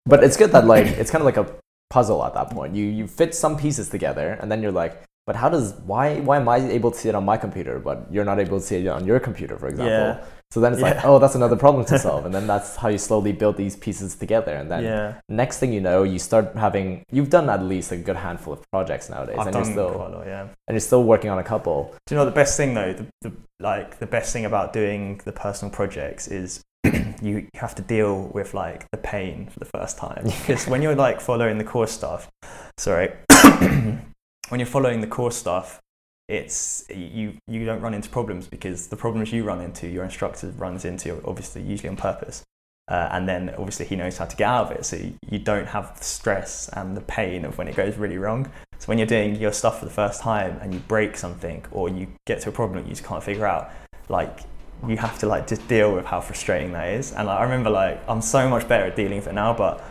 [0.05, 1.47] But it's good that like it's kind of like a
[1.89, 2.76] puzzle at that point.
[2.76, 4.93] You you fit some pieces together, and then you're like,
[5.28, 7.97] but how does why why am I able to see it on my computer, but
[8.11, 10.09] you're not able to see it on your computer, for example?
[10.09, 10.26] Yeah.
[10.54, 12.99] So then it's like, oh, that's another problem to solve, and then that's how you
[12.99, 17.04] slowly build these pieces together, and then yeah, next thing you know, you start having
[17.12, 19.93] you've done at least a good handful of projects nowadays, I've and done you're still
[19.95, 20.28] quite a lot.
[20.28, 20.41] Yeah.
[20.41, 21.95] and you're still working on a couple.
[22.06, 22.93] Do you know the best thing though?
[22.93, 26.62] The, the like the best thing about doing the personal projects is
[27.24, 30.93] you have to deal with like the pain for the first time because when you're
[30.93, 32.30] like following the course stuff,
[32.78, 33.12] sorry,
[33.60, 35.80] when you're following the course stuff,
[36.28, 40.47] it's you you don't run into problems because the problems you run into, your instructor
[40.57, 42.43] runs into obviously usually on purpose.
[42.89, 44.97] Uh, and then obviously he knows how to get out of it, so
[45.30, 48.45] you, don't have the stress and the pain of when it goes really wrong.
[48.78, 51.88] So when you're doing your stuff for the first time and you break something or
[51.88, 53.71] you get to a problem that you just can't figure out,
[54.09, 54.41] like
[54.86, 57.13] you have to like just deal with how frustrating that is.
[57.13, 59.82] And like, I remember like I'm so much better at dealing with it now, but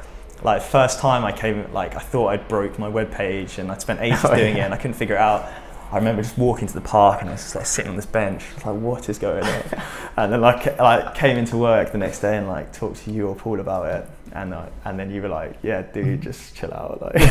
[0.43, 3.80] like first time I came like I thought I'd broke my web page and I'd
[3.80, 4.62] spent ages Oh, doing yeah.
[4.62, 5.49] it and I couldn't figure it out.
[5.93, 8.07] I remember just walking to the park and I was just like sitting on this
[8.07, 9.62] bench, I was like, what is going on?
[10.16, 13.28] and then like I came into work the next day and like talked to you
[13.28, 16.72] or Paul about it, and uh, and then you were like, yeah, dude, just chill
[16.72, 17.03] out.
[17.03, 17.14] Like,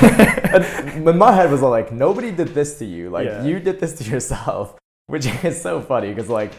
[0.93, 3.09] and my head was like, nobody did this to you.
[3.09, 3.43] Like Yeah.
[3.43, 6.51] you did this to yourself, which is so funny because like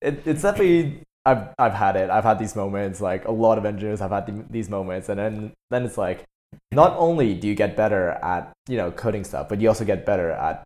[0.00, 2.08] it, it's definitely I've I've had it.
[2.08, 3.00] I've had these moments.
[3.02, 6.24] Like a lot of engineers have had the, these moments, and then then it's like
[6.72, 10.06] not only do you get better at you know coding stuff, but you also get
[10.06, 10.64] better at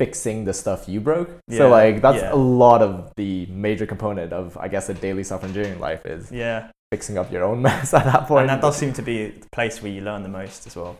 [0.00, 1.28] fixing the stuff you broke.
[1.48, 2.32] Yeah, So like that's yeah.
[2.32, 3.32] a lot of the
[3.66, 6.58] major component of I guess a daily software engineering life is yeah,
[6.94, 8.42] fixing up your own mess at that point.
[8.42, 10.96] and that does seem to be the place where you learn the most as well.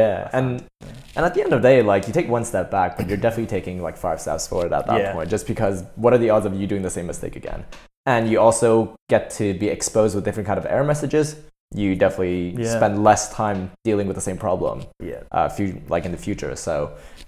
[0.00, 0.46] yeah, and.
[0.80, 0.88] Yeah.
[1.16, 3.22] and at the end of the day, like you take one step back, but you're
[3.26, 5.28] definitely taking like five steps forward at that point.
[5.36, 7.60] Just because what are the odds of you doing the same mistake again?
[8.06, 8.68] And you also
[9.14, 11.26] get to be exposed with different kind of error messages.
[11.82, 14.76] You definitely spend less time dealing with the same problem,
[15.10, 16.52] yeah, uh, few, like in the future.
[16.56, 16.74] So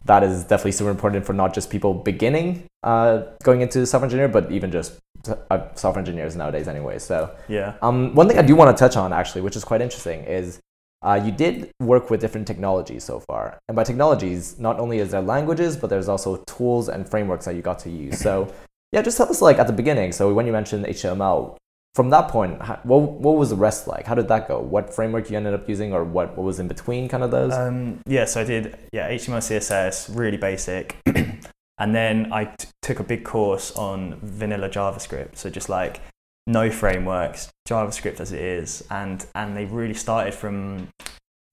[0.04, 4.28] that is definitely super important for not just people beginning uh, going into software engineer,
[4.28, 4.98] but even just
[5.28, 6.98] uh, software engineers nowadays anyway.
[6.98, 9.80] So yeah, um, one thing I do want to touch on actually, which is quite
[9.80, 10.60] interesting, is
[11.02, 13.58] uh, you did work with different technologies so far.
[13.68, 17.54] And by technologies, not only is there languages, but there's also tools and frameworks that
[17.54, 18.18] you got to use.
[18.18, 18.52] So
[18.92, 20.12] yeah, just tell us like at the beginning.
[20.12, 21.56] So when you mentioned HTML,
[21.94, 24.06] from that point, what, what was the rest like?
[24.06, 24.60] How did that go?
[24.60, 27.52] What framework you ended up using, or what, what was in between kind of those?
[27.52, 32.98] Um, yeah, so I did yeah HTML, CSS, really basic, and then I t- took
[32.98, 35.36] a big course on vanilla JavaScript.
[35.36, 36.00] So just like
[36.46, 40.88] no frameworks, JavaScript as it is, and and they really started from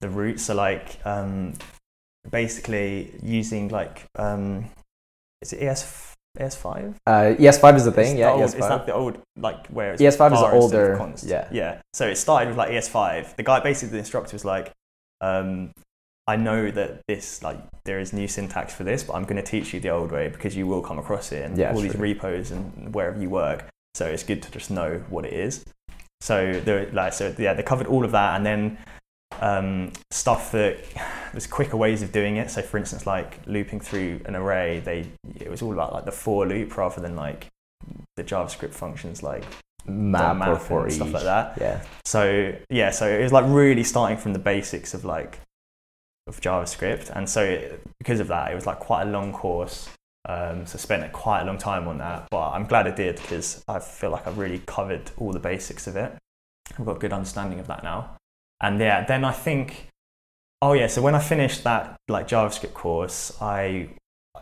[0.00, 0.44] the roots.
[0.44, 1.52] So like um,
[2.30, 4.70] basically using like um,
[5.42, 6.94] is it ES ES5?
[7.06, 8.30] Uh, ES5 is the It's thing, the yeah.
[8.32, 8.46] old- ES5.
[8.46, 11.24] Is that the old like where it's ES5 is var instead of older, const?
[11.24, 11.48] yeah.
[11.50, 11.80] Yeah.
[11.92, 13.36] So it started with like ES5.
[13.36, 14.70] The guy basically the instructor was like,
[15.20, 15.72] um,
[16.26, 19.42] I know that this like there is new syntax for this, but I'm going to
[19.42, 21.92] teach you the old way because you will come across it and Yeah, all these
[21.92, 22.00] true.
[22.00, 23.66] repos and wherever you work.
[23.94, 25.64] So it's good to just know what it is.
[26.20, 28.78] So there, like, so yeah, they covered all of that, and then
[29.40, 30.78] um, stuff that
[31.32, 32.50] there's quicker ways of doing it.
[32.50, 36.12] So for instance, like looping through an array, they it was all about like the
[36.12, 37.48] for loop rather than like
[38.16, 39.44] the JavaScript functions like
[39.86, 41.58] map, map or and for stuff like that.
[41.60, 41.82] Yeah.
[42.04, 45.40] So yeah, so it was like really starting from the basics of like
[46.26, 49.88] of JavaScript, and so it, because of that, it was like quite a long course.
[50.28, 53.64] Um, so spent quite a long time on that, but I'm glad I did because
[53.66, 56.12] I feel like I've really covered all the basics of it.
[56.78, 58.16] I've got a good understanding of that now.
[58.60, 59.86] And yeah, then I think,
[60.62, 63.88] oh yeah, so when I finished that like JavaScript course, I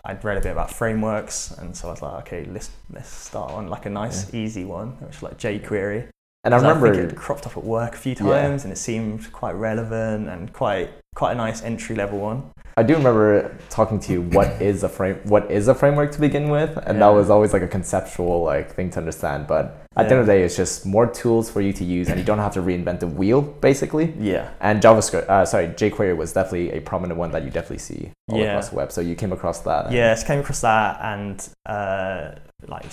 [0.05, 3.51] I'd read a bit about frameworks, and so I was like, okay, let's let's start
[3.53, 6.09] on like a nice easy one, which is like jQuery.
[6.45, 8.43] And I remember think it cropped up at work a few Yeah.
[8.49, 12.51] times, and it seemed quite relevant and quite quite a nice entry level one.
[12.79, 16.20] I do remember talking to you what is a frame what is a framework to
[16.20, 19.64] begin with and that was always like a conceptual like thing to understand but
[19.97, 22.16] at the end of the day it's just more tools for you to use and
[22.20, 26.33] you don't have to reinvent the wheel basically Yeah, and JavaScript uh, sorry jQuery was
[26.33, 28.51] definitely a prominent one that you definitely see all Yeah.
[28.53, 30.14] across the web so you came across that yeah.
[30.14, 32.33] So came across that, and uh,
[32.66, 32.87] like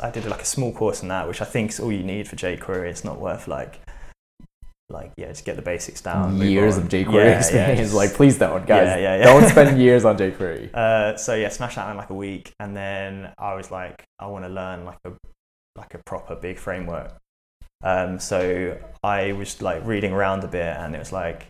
[0.00, 2.28] I did like a small course on that, which I think is all you need
[2.28, 2.88] for jQuery.
[2.90, 3.80] It's not worth like
[4.90, 6.38] like yeah, just get the basics down.
[6.38, 7.12] years of jQuery
[7.52, 8.86] Yeah, yeah, just- like please don't guys.
[8.86, 9.24] Yeah, yeah, yeah.
[9.24, 12.76] don't spend years on jQuery Uh, so yeah, smash that in like a week, and
[12.76, 15.12] then I was like, I want to learn like a
[15.76, 17.12] like a proper big framework.
[17.84, 21.46] Um, so I was like reading around a bit, and it was like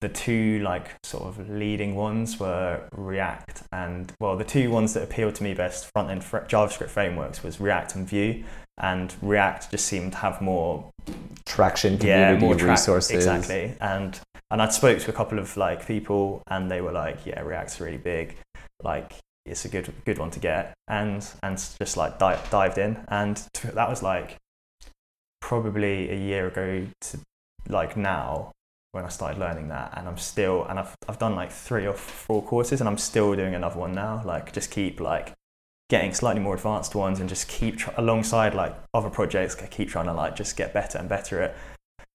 [0.00, 5.02] the two like sort of leading ones were React and well, the two ones that
[5.02, 8.44] appealed to me best front end fr- JavaScript frameworks was React and Vue,
[8.78, 10.90] and React just seemed to have more
[11.46, 13.74] traction yeah, more track- resources exactly.
[13.80, 14.18] And
[14.50, 17.80] and I spoke to a couple of like people, and they were like, "Yeah, React's
[17.80, 18.36] really big.
[18.82, 19.12] Like,
[19.44, 23.36] it's a good good one to get." And and just like di- dived in, and
[23.52, 24.36] t- that was like
[25.40, 27.18] probably a year ago to
[27.68, 28.52] like now
[28.92, 31.94] when I started learning that, and I'm still and I've I've done like three or
[31.94, 34.22] four courses, and I'm still doing another one now.
[34.24, 35.34] Like, just keep like
[35.88, 39.88] getting slightly more advanced ones and just keep tr- alongside like other projects I keep
[39.88, 41.54] trying to like just get better and better at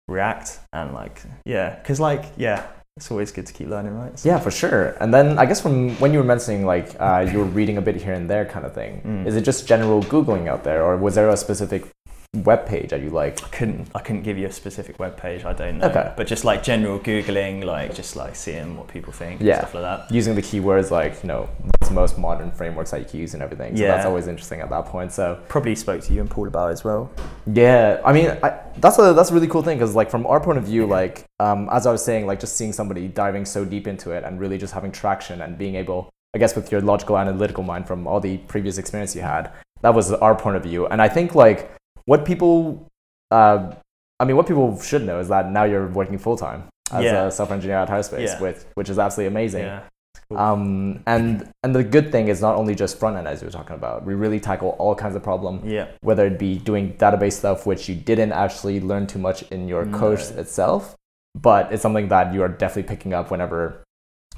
[0.08, 2.68] react and like yeah because like yeah
[2.98, 4.90] it's always good to keep learning right So- Yeah, for sure.
[5.00, 7.82] And then I guess from when you were mentioning like uh, you were reading a
[7.82, 9.26] bit here and there kind of thing, Mm.
[9.26, 11.88] is it just general googling out there, or was there a specific
[12.34, 13.44] web page that you like?
[13.44, 16.12] I couldn't I couldn't give you a specific web page I don't know Okay.
[16.18, 19.54] but just like general googling like just like seeing what people think Yeah.
[19.54, 23.00] and stuff like that Using the keywords like you know what's most modern frameworks that
[23.02, 23.78] you can use and everything.
[23.78, 25.12] So that's always interesting at that point.
[25.12, 27.12] So probably spoke to you and Paul about it as well
[27.46, 30.40] Yeah, I mean, I, that's a that's a really cool thing because like from our
[30.40, 33.64] point of view, like um, as I was saying, like just seeing somebody diving so
[33.64, 36.82] deep into it and really just having traction and being able I guess with your
[36.82, 40.64] logical analytical mind from all the previous experience you had, that was our point of
[40.64, 40.88] view.
[40.88, 41.70] And I think like
[42.06, 42.88] what people,
[43.32, 43.74] uh,
[44.20, 47.26] I mean, what people should know is that now you're working full time as Yeah.
[47.26, 48.42] a software engineer at Hire Space, Yeah.
[48.42, 49.64] with which is absolutely amazing.
[49.64, 49.82] Yeah.
[50.30, 50.38] cool.
[50.38, 53.52] Um, and and the good thing is not only just front end as you were
[53.52, 54.06] talking about.
[54.06, 55.88] We really tackle all kinds of problem, yeah.
[56.02, 59.84] whether it be doing database stuff, which you didn't actually learn too much in your
[59.86, 59.98] No.
[59.98, 60.96] course itself,
[61.36, 63.84] but it's something that you are definitely picking up whenever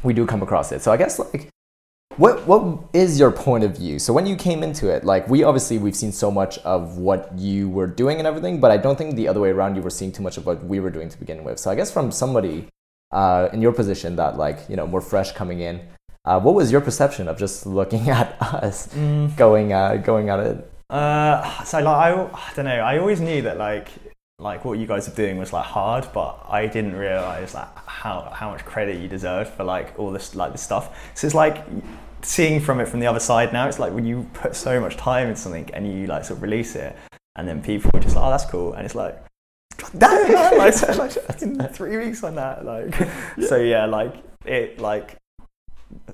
[0.01, 0.82] we do come across it.
[0.82, 1.49] So I guess like.
[2.18, 3.99] What what is your point of view?
[3.99, 7.38] So when you came into it, like we obviously we've seen so much of what
[7.38, 9.89] you were doing and everything, but I don't think the other way around you were
[9.89, 11.59] seeing too much of what we were doing to begin with.
[11.59, 12.68] So I guess from somebody
[13.11, 15.82] uh, in your position that like you know more fresh coming in,
[16.24, 20.39] uh, what was your perception of just looking at us Mm, going uh, going at
[20.39, 20.72] it?
[20.89, 22.80] uh, so like I, I don't know.
[22.91, 23.89] I always knew that like
[24.39, 28.30] like what you guys are doing was like hard, but I didn't realize like how
[28.34, 30.86] how much credit you deserved for like all this like this stuff.
[31.13, 31.57] So it's like
[32.22, 33.68] seeing from it from the other side now.
[33.68, 36.43] It's like when you put so much time into something and you like sort of
[36.43, 36.95] release it,
[37.36, 39.22] and then people are just like, oh, that's cool, and it's like.
[39.97, 41.11] Damn, man, like, so, like
[41.74, 42.95] three weeks on that, like,
[43.45, 45.18] so yeah, like it, like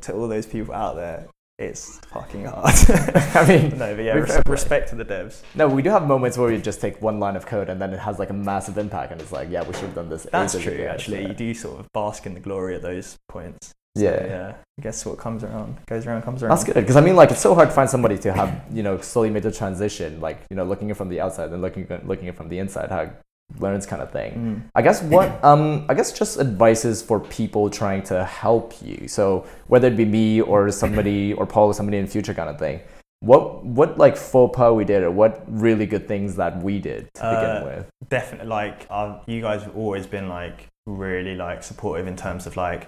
[0.01, 1.27] to all those people out there,
[1.59, 2.73] it's fucking hard.
[3.35, 5.41] I mean, no, but yeah, res- respect to the devs.
[5.53, 7.93] No, we do have moments where we just take one line of code and then
[7.93, 10.25] it has like a massive impact, and it's like, yeah, we should have done this.
[10.31, 10.87] That's true, ago.
[10.87, 11.21] actually.
[11.23, 13.73] So, You do sort of bask in the glory of those points.
[13.97, 14.25] So, yeah.
[14.25, 14.53] yeah.
[14.79, 16.51] I guess what comes around goes around comes around.
[16.51, 18.83] That's good because I mean, like, it's so hard to find somebody to have you
[18.83, 21.87] know slowly made the transition, like you know, looking it from the outside and looking
[22.05, 23.11] looking it from the inside, how it
[23.59, 24.31] learns kind of thing.
[24.33, 24.69] Mm.
[24.75, 29.07] I guess what um I guess just advices for people trying to help you.
[29.07, 32.49] So whether it be me or somebody or Paul or somebody in the future kind
[32.49, 32.79] of thing.
[33.19, 37.13] What what like faux pas we did or what really good things that we did
[37.15, 37.85] to Uh, begin with?
[38.09, 42.57] Definitely, like, uh, you guys have always been like really like supportive in terms of
[42.57, 42.87] like,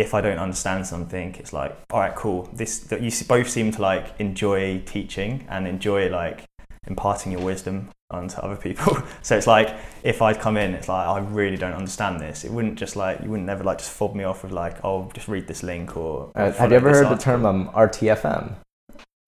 [0.00, 2.48] if I don't understand something, it's like, all right, cool.
[2.52, 6.44] This that you both seem to like enjoy teaching and enjoy like
[6.86, 8.96] imparting your wisdom onto other people.
[9.22, 12.44] so it's like if I'd come in, it's like I really don't understand this.
[12.44, 15.10] It wouldn't just like you wouldn't never like just fob me off with like, oh,
[15.12, 16.32] just read this link or.
[16.34, 18.54] Uh, have you ever heard the term um, RTFM?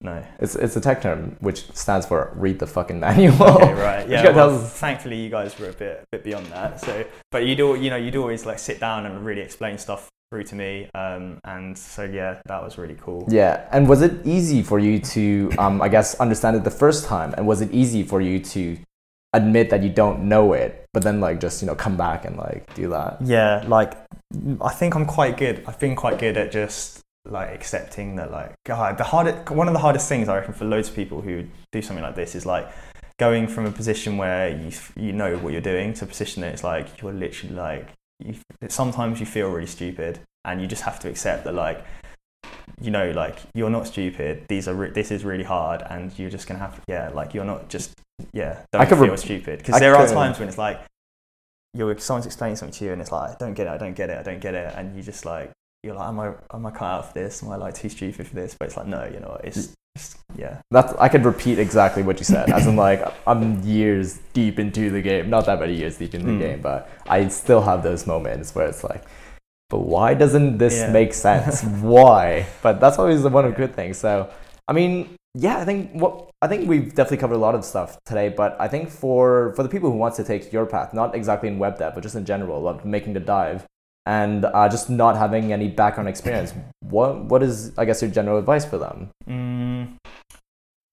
[0.00, 0.24] No.
[0.40, 3.42] It's it's a tech term which stands for read the fucking manual.
[3.42, 4.08] Okay, right.
[4.08, 4.30] Yeah.
[4.30, 6.80] Well, thankfully, you guys were a bit, a bit beyond that.
[6.80, 10.08] So, but you'd, al- you know, you'd always like sit down and really explain stuff
[10.32, 10.88] through to me.
[10.94, 13.28] Um, and so yeah, that was really cool.
[13.28, 17.04] Yeah, and was it easy for you to, um, I guess, understand it the first
[17.04, 17.34] time?
[17.36, 18.78] And was it easy for you to
[19.34, 22.36] admit that you don't know it, but then like just you know come back and
[22.38, 23.18] like do that?
[23.20, 23.92] Yeah, like
[24.62, 25.62] I think I'm quite good.
[25.66, 29.74] I've been quite good at just like accepting that like God, the hardest one of
[29.74, 32.46] the hardest things I reckon for loads of people who do something like this is
[32.46, 32.72] like
[33.18, 36.52] going from a position where you you know what you're doing to a position that
[36.54, 37.90] it's like you're literally like
[38.24, 38.34] you,
[38.68, 41.84] sometimes you feel really stupid and you just have to accept that like
[42.80, 44.44] you know like you're not stupid.
[44.48, 47.44] These are re- this is really hard and you're just gonna have yeah like you're
[47.44, 47.92] not just
[48.32, 49.58] yeah I don't could feel re- stupid.
[49.58, 50.80] Because there are times when it's like
[51.74, 53.94] you're someone's explaining something to you and it's like I don't get it I don't
[53.94, 55.50] get it I don't get it and you just like
[55.82, 57.42] you're like am I am I cut out for this?
[57.42, 58.54] Am I like too stupid for this?
[58.58, 59.74] But it's like no you know it's
[60.36, 64.58] yeah That's I could repeat exactly what you said, as in like I'm years deep
[64.58, 66.38] into the game, not that many years deep in the Mm.
[66.38, 69.02] game, but I still have those moments where it's like,
[69.68, 70.92] but why doesn't this Yeah.
[70.92, 71.62] make sense?
[71.94, 72.46] why?
[72.62, 73.98] But that's always the one of good things.
[73.98, 74.28] So
[74.68, 77.98] I mean, yeah, I think what I think we've definitely covered a lot of stuff
[78.06, 81.14] today, but I think for for the people who want to take your path, not
[81.14, 83.66] exactly in web dev, but just in general, of making the dive
[84.06, 88.38] and uh, just not having any background experience, what what is I guess your general
[88.38, 89.10] advice for them?
[89.28, 89.96] mm,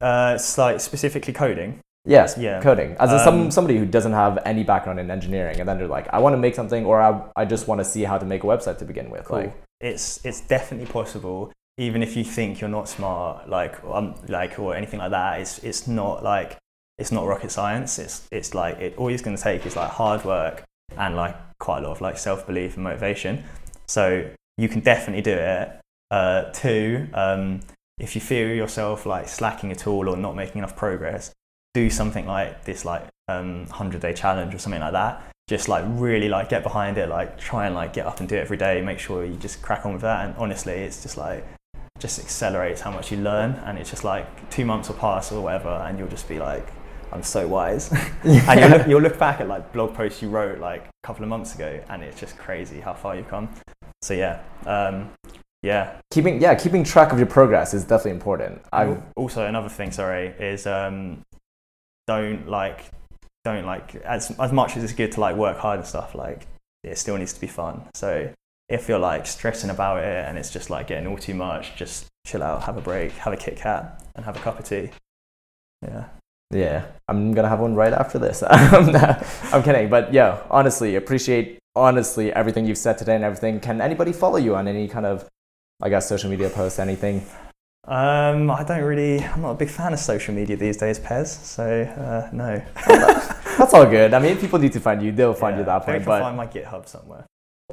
[0.02, 2.62] uh, it's like specifically coding Yes, Yeah.
[2.62, 2.96] coding.
[3.00, 5.88] As in some Um, somebody who doesn't have any background in engineering, and then they're
[5.88, 8.26] like, I want to make something, or I, I just want to see how to
[8.26, 9.26] make a website to begin with.
[9.26, 9.40] Cool.
[9.40, 14.60] Like, it's it's definitely possible even if you think you're not smart like um like
[14.60, 16.58] or anything like that it's it's not like
[16.98, 19.90] it's not rocket science it's it's like it all it's going to take is like
[19.90, 20.64] hard work
[20.98, 23.44] and like quite a lot of like self-belief and motivation.
[23.88, 25.70] So you can definitely do it.
[26.12, 27.60] Uh two um
[28.00, 31.32] if you feel yourself like slacking at all or not making enough progress
[31.74, 35.24] do something like this like um 100 day challenge or something like that.
[35.48, 38.36] Just like really like get behind it like try and like get up and do
[38.36, 38.82] it every day.
[38.82, 40.26] Make sure you just crack on with that.
[40.26, 41.46] And honestly it's just like
[42.00, 43.52] just accelerates how much you learn.
[43.66, 46.68] And it's just like two months will pass or whatever and you'll just be like
[47.12, 47.92] i'm so wise
[48.24, 51.24] and you'll look, you'll look back at like blog posts you wrote like a couple
[51.24, 53.50] of months ago and it's just crazy how far you've come
[54.02, 55.10] so yeah um,
[55.62, 58.62] yeah keeping yeah, keeping track of your progress is definitely important.
[58.72, 61.22] I've also another thing sorry is um,
[62.08, 62.86] don't like
[63.44, 66.48] don't like as as much as it's good to like work hard and stuff like
[66.84, 68.30] it still needs to be fun so
[68.70, 72.06] if you're like stressing about it and it's just like getting all too much, just
[72.26, 74.92] chill out, have a break, have a Kit Kat, and have a cup of tea.
[75.82, 76.06] Yeah.
[76.52, 78.44] Yeah, I'm gonna have one right after this.
[78.50, 83.60] I'm kidding, but yeah, honestly, appreciate honestly everything you've said today and everything.
[83.60, 85.28] Can anybody follow you on any kind of,
[85.82, 87.24] I guess, social media posts, anything?
[87.88, 89.24] Um, I don't really.
[89.24, 91.28] I'm not a big fan of social media these days, Pez.
[91.28, 92.62] So uh, no.
[93.58, 94.14] That's all good.
[94.14, 95.94] I mean, if people need to find you, they'll find yeah, you at that They
[95.94, 96.04] point.
[96.04, 97.26] can But find my GitHub somewhere.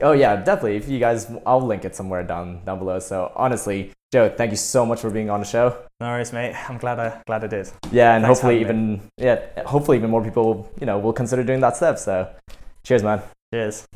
[0.02, 0.76] oh yeah, definitely.
[0.76, 2.98] If you guys, I'll link it somewhere down down below.
[2.98, 5.76] So honestly, Joe, thank you so much for being on the show.
[6.00, 6.54] No worries, mate.
[6.70, 7.70] I'm glad I glad I did.
[7.92, 11.60] Yeah, and Thanks hopefully even yeah, hopefully even more people, you know, will consider doing
[11.60, 11.98] that step.
[11.98, 12.26] So,
[12.82, 13.20] cheers, man.
[13.52, 13.86] Cheers.